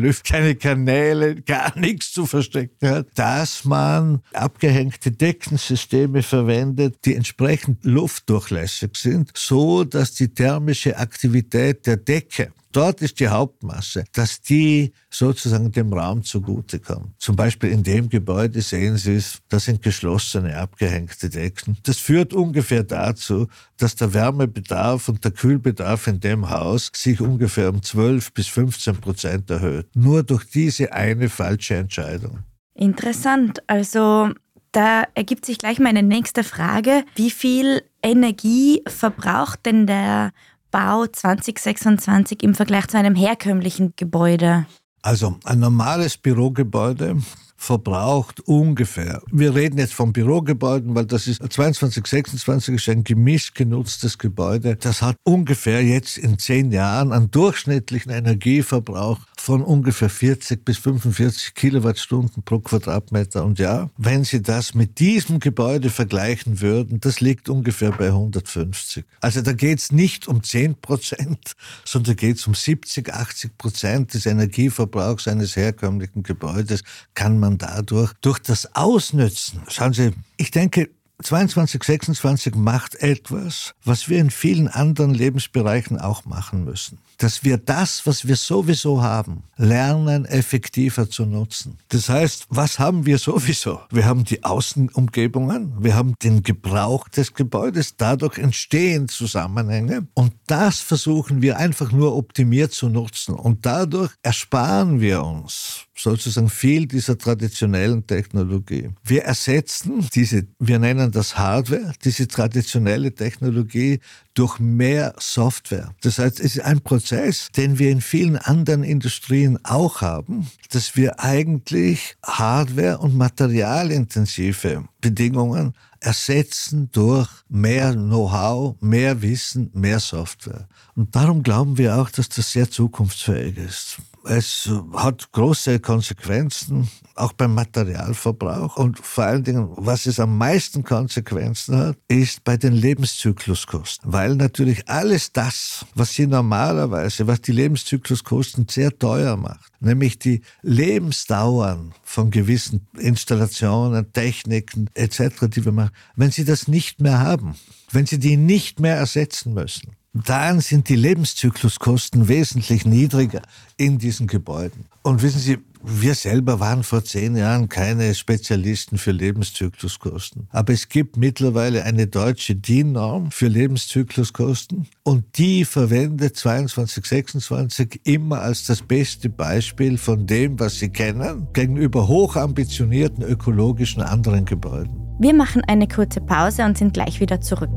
Lüfte, 0.00 0.32
keine 0.32 0.54
Kanäle, 0.54 1.42
gar 1.42 1.78
nichts 1.78 2.10
zu 2.10 2.24
verstecken 2.24 2.88
hat, 2.88 3.08
dass 3.16 3.66
man 3.66 4.22
abgehängte 4.32 5.12
Deckensysteme 5.12 6.22
verwendet, 6.22 7.04
die 7.04 7.14
entsprechend 7.14 7.84
luftdurchlässig 7.84 8.96
sind, 8.96 9.30
so 9.34 9.84
dass 9.84 10.14
die 10.14 10.32
thermische 10.32 10.96
Aktivität 10.96 11.86
der 11.86 11.98
Decke 11.98 12.52
dort 12.76 13.00
ist 13.00 13.18
die 13.20 13.28
Hauptmasse, 13.28 14.04
dass 14.12 14.40
die 14.42 14.92
sozusagen 15.08 15.72
dem 15.72 15.92
Raum 15.92 16.22
zugutekommt. 16.22 17.10
Zum 17.18 17.34
Beispiel 17.34 17.70
in 17.70 17.82
dem 17.82 18.08
Gebäude 18.08 18.60
sehen 18.60 18.96
Sie 18.96 19.14
es, 19.14 19.38
da 19.48 19.58
sind 19.58 19.82
geschlossene, 19.82 20.56
abgehängte 20.56 21.30
Decken. 21.30 21.78
Das 21.84 21.96
führt 21.96 22.34
ungefähr 22.34 22.82
dazu, 22.84 23.48
dass 23.78 23.96
der 23.96 24.12
Wärmebedarf 24.12 25.08
und 25.08 25.24
der 25.24 25.30
Kühlbedarf 25.30 26.06
in 26.06 26.20
dem 26.20 26.50
Haus 26.50 26.90
sich 26.94 27.20
ungefähr 27.20 27.70
um 27.70 27.82
12 27.82 28.32
bis 28.32 28.48
15 28.48 28.96
Prozent 28.96 29.50
erhöht. 29.50 29.88
Nur 29.94 30.22
durch 30.22 30.44
diese 30.44 30.92
eine 30.92 31.30
falsche 31.30 31.76
Entscheidung. 31.76 32.40
Interessant. 32.74 33.62
Also 33.66 34.30
da 34.72 35.04
ergibt 35.14 35.46
sich 35.46 35.56
gleich 35.56 35.78
meine 35.78 36.02
nächste 36.02 36.44
Frage. 36.44 37.04
Wie 37.14 37.30
viel 37.30 37.82
Energie 38.02 38.82
verbraucht 38.86 39.64
denn 39.64 39.86
der 39.86 40.32
Bau 40.76 41.06
2026 41.06 42.42
im 42.42 42.54
Vergleich 42.54 42.88
zu 42.88 42.98
einem 42.98 43.14
herkömmlichen 43.14 43.94
Gebäude? 43.96 44.66
Also 45.00 45.38
ein 45.44 45.58
normales 45.58 46.18
Bürogebäude 46.18 47.16
verbraucht 47.56 48.40
ungefähr, 48.40 49.22
wir 49.32 49.54
reden 49.54 49.78
jetzt 49.78 49.94
von 49.94 50.12
Bürogebäuden, 50.12 50.94
weil 50.94 51.06
das 51.06 51.28
ist 51.28 51.42
22, 51.50 52.06
26 52.06 52.74
ist 52.74 52.88
ein 52.90 53.04
gemischt 53.04 53.54
genutztes 53.54 54.18
Gebäude. 54.18 54.76
Das 54.76 55.00
hat 55.00 55.16
ungefähr 55.24 55.82
jetzt 55.82 56.18
in 56.18 56.38
zehn 56.38 56.70
Jahren 56.70 57.10
einen 57.10 57.30
durchschnittlichen 57.30 58.12
Energieverbrauch 58.12 59.20
von 59.40 59.62
ungefähr 59.62 60.08
40 60.08 60.64
bis 60.64 60.78
45 60.78 61.54
Kilowattstunden 61.54 62.42
pro 62.42 62.58
Quadratmeter. 62.58 63.44
Und 63.44 63.58
ja, 63.58 63.90
wenn 63.96 64.24
Sie 64.24 64.42
das 64.42 64.74
mit 64.74 64.98
diesem 64.98 65.40
Gebäude 65.40 65.90
vergleichen 65.90 66.60
würden, 66.60 67.00
das 67.00 67.20
liegt 67.20 67.48
ungefähr 67.48 67.92
bei 67.92 68.06
150. 68.06 69.04
Also 69.20 69.42
da 69.42 69.52
geht 69.52 69.78
es 69.78 69.92
nicht 69.92 70.26
um 70.26 70.42
10 70.42 70.80
Prozent, 70.80 71.52
sondern 71.84 72.16
geht 72.16 72.36
es 72.38 72.46
um 72.46 72.54
70, 72.54 73.12
80 73.12 73.58
Prozent 73.58 74.14
des 74.14 74.26
Energieverbrauchs 74.26 75.28
eines 75.28 75.56
herkömmlichen 75.56 76.22
Gebäudes, 76.22 76.82
kann 77.14 77.38
man 77.38 77.58
dadurch 77.58 78.12
durch 78.20 78.38
das 78.38 78.74
Ausnützen, 78.74 79.60
schauen 79.68 79.92
Sie, 79.92 80.12
ich 80.36 80.50
denke, 80.50 80.90
22, 81.22 81.82
26 81.82 82.54
macht 82.54 82.94
etwas, 82.96 83.74
was 83.84 84.08
wir 84.08 84.18
in 84.18 84.30
vielen 84.30 84.68
anderen 84.68 85.14
Lebensbereichen 85.14 85.98
auch 85.98 86.24
machen 86.24 86.64
müssen 86.64 86.98
dass 87.18 87.44
wir 87.44 87.58
das, 87.58 88.06
was 88.06 88.26
wir 88.26 88.36
sowieso 88.36 89.02
haben, 89.02 89.44
lernen, 89.56 90.24
effektiver 90.24 91.08
zu 91.08 91.24
nutzen. 91.24 91.78
Das 91.88 92.08
heißt, 92.08 92.46
was 92.50 92.78
haben 92.78 93.06
wir 93.06 93.18
sowieso? 93.18 93.80
Wir 93.90 94.04
haben 94.04 94.24
die 94.24 94.44
Außenumgebungen, 94.44 95.82
wir 95.82 95.94
haben 95.94 96.14
den 96.22 96.42
Gebrauch 96.42 97.08
des 97.08 97.34
Gebäudes, 97.34 97.96
dadurch 97.96 98.38
entstehen 98.38 99.08
Zusammenhänge 99.08 100.06
und 100.14 100.32
das 100.46 100.80
versuchen 100.80 101.42
wir 101.42 101.56
einfach 101.56 101.92
nur 101.92 102.16
optimiert 102.16 102.72
zu 102.72 102.88
nutzen 102.88 103.34
und 103.34 103.64
dadurch 103.64 104.12
ersparen 104.22 105.00
wir 105.00 105.22
uns 105.22 105.85
sozusagen 105.98 106.48
viel 106.48 106.86
dieser 106.86 107.16
traditionellen 107.18 108.06
Technologie. 108.06 108.90
Wir 109.04 109.24
ersetzen 109.24 110.06
diese, 110.14 110.46
wir 110.58 110.78
nennen 110.78 111.10
das 111.10 111.38
Hardware, 111.38 111.92
diese 112.04 112.28
traditionelle 112.28 113.14
Technologie 113.14 114.00
durch 114.34 114.58
mehr 114.58 115.14
Software. 115.18 115.94
Das 116.02 116.18
heißt, 116.18 116.40
es 116.40 116.56
ist 116.56 116.64
ein 116.64 116.80
Prozess, 116.80 117.48
den 117.56 117.78
wir 117.78 117.90
in 117.90 118.00
vielen 118.00 118.36
anderen 118.36 118.84
Industrien 118.84 119.58
auch 119.64 120.02
haben, 120.02 120.50
dass 120.70 120.96
wir 120.96 121.20
eigentlich 121.20 122.16
Hardware- 122.22 122.98
und 122.98 123.16
materialintensive 123.16 124.84
Bedingungen 125.00 125.74
ersetzen 126.00 126.90
durch 126.92 127.28
mehr 127.48 127.92
Know-how, 127.92 128.76
mehr 128.80 129.22
Wissen, 129.22 129.70
mehr 129.72 130.00
Software. 130.00 130.68
Und 130.94 131.16
darum 131.16 131.42
glauben 131.42 131.78
wir 131.78 131.96
auch, 131.96 132.10
dass 132.10 132.28
das 132.28 132.52
sehr 132.52 132.70
zukunftsfähig 132.70 133.56
ist. 133.56 133.98
Es 134.28 134.68
hat 134.94 135.30
große 135.32 135.78
Konsequenzen, 135.78 136.88
auch 137.14 137.32
beim 137.32 137.54
Materialverbrauch. 137.54 138.76
Und 138.76 138.98
vor 138.98 139.24
allen 139.24 139.44
Dingen, 139.44 139.68
was 139.76 140.06
es 140.06 140.18
am 140.18 140.36
meisten 140.36 140.82
Konsequenzen 140.82 141.76
hat, 141.76 141.96
ist 142.08 142.42
bei 142.42 142.56
den 142.56 142.72
Lebenszykluskosten. 142.72 144.12
Weil 144.12 144.34
natürlich 144.34 144.88
alles 144.88 145.32
das, 145.32 145.86
was 145.94 146.14
sie 146.14 146.26
normalerweise, 146.26 147.26
was 147.26 147.40
die 147.40 147.52
Lebenszykluskosten 147.52 148.66
sehr 148.68 148.98
teuer 148.98 149.36
macht, 149.36 149.70
nämlich 149.80 150.18
die 150.18 150.42
Lebensdauern 150.62 151.94
von 152.02 152.30
gewissen 152.30 152.86
Installationen, 152.98 154.12
Techniken 154.12 154.90
etc., 154.94 155.46
die 155.48 155.64
wir 155.64 155.72
machen, 155.72 155.92
wenn 156.16 156.32
sie 156.32 156.44
das 156.44 156.66
nicht 156.66 157.00
mehr 157.00 157.20
haben, 157.20 157.54
wenn 157.92 158.06
sie 158.06 158.18
die 158.18 158.36
nicht 158.36 158.80
mehr 158.80 158.96
ersetzen 158.96 159.54
müssen, 159.54 159.96
dann 160.24 160.60
sind 160.60 160.88
die 160.88 160.96
Lebenszykluskosten 160.96 162.28
wesentlich 162.28 162.86
niedriger 162.86 163.42
in 163.76 163.98
diesen 163.98 164.26
Gebäuden. 164.26 164.86
Und 165.02 165.22
wissen 165.22 165.38
Sie, 165.38 165.58
wir 165.82 166.14
selber 166.14 166.58
waren 166.58 166.82
vor 166.82 167.04
zehn 167.04 167.36
Jahren 167.36 167.68
keine 167.68 168.12
Spezialisten 168.14 168.98
für 168.98 169.12
Lebenszykluskosten. 169.12 170.48
Aber 170.50 170.72
es 170.72 170.88
gibt 170.88 171.16
mittlerweile 171.16 171.84
eine 171.84 172.08
deutsche 172.08 172.56
DIN-Norm 172.56 173.30
für 173.30 173.46
Lebenszykluskosten 173.46 174.88
und 175.04 175.38
die 175.38 175.64
verwendet 175.64 176.36
2226 176.36 178.00
immer 178.04 178.40
als 178.40 178.64
das 178.64 178.82
beste 178.82 179.28
Beispiel 179.28 179.96
von 179.96 180.26
dem, 180.26 180.58
was 180.58 180.78
sie 180.78 180.88
kennen, 180.88 181.46
gegenüber 181.52 182.08
hochambitionierten 182.08 183.22
ökologischen 183.22 184.02
anderen 184.02 184.44
Gebäuden. 184.44 184.96
Wir 185.20 185.34
machen 185.34 185.62
eine 185.68 185.86
kurze 185.86 186.20
Pause 186.20 186.64
und 186.64 186.76
sind 186.76 186.94
gleich 186.94 187.20
wieder 187.20 187.40
zurück. 187.40 187.70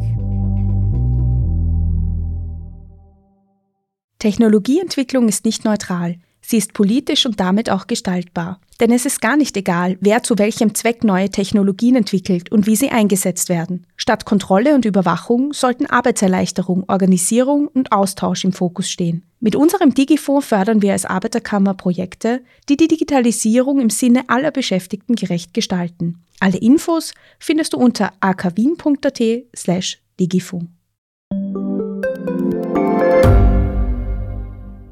Technologieentwicklung 4.19 5.29
ist 5.29 5.45
nicht 5.45 5.63
neutral. 5.63 6.17
Sie 6.41 6.57
ist 6.57 6.73
politisch 6.73 7.25
und 7.25 7.39
damit 7.39 7.69
auch 7.69 7.87
gestaltbar. 7.87 8.59
Denn 8.81 8.91
es 8.91 9.05
ist 9.05 9.21
gar 9.21 9.37
nicht 9.37 9.55
egal, 9.55 9.97
wer 10.01 10.23
zu 10.23 10.37
welchem 10.37 10.75
Zweck 10.75 11.03
neue 11.03 11.29
Technologien 11.29 11.95
entwickelt 11.95 12.51
und 12.51 12.65
wie 12.65 12.75
sie 12.75 12.89
eingesetzt 12.89 13.47
werden. 13.49 13.85
Statt 13.95 14.25
Kontrolle 14.25 14.75
und 14.75 14.83
Überwachung 14.83 15.53
sollten 15.53 15.85
Arbeitserleichterung, 15.85 16.83
Organisierung 16.87 17.67
und 17.67 17.91
Austausch 17.91 18.43
im 18.43 18.51
Fokus 18.51 18.89
stehen. 18.89 19.23
Mit 19.39 19.55
unserem 19.55 19.93
Digifonds 19.93 20.47
fördern 20.47 20.81
wir 20.81 20.91
als 20.91 21.05
Arbeiterkammer 21.05 21.73
Projekte, 21.73 22.41
die 22.67 22.75
die 22.77 22.87
Digitalisierung 22.89 23.79
im 23.79 23.89
Sinne 23.89 24.23
aller 24.27 24.51
Beschäftigten 24.51 25.15
gerecht 25.15 25.53
gestalten. 25.53 26.23
Alle 26.41 26.57
Infos 26.57 27.13
findest 27.39 27.73
du 27.73 27.77
unter 27.77 28.11
akwien.at 28.19 29.21
slash 29.55 30.01
digifonds. 30.19 30.67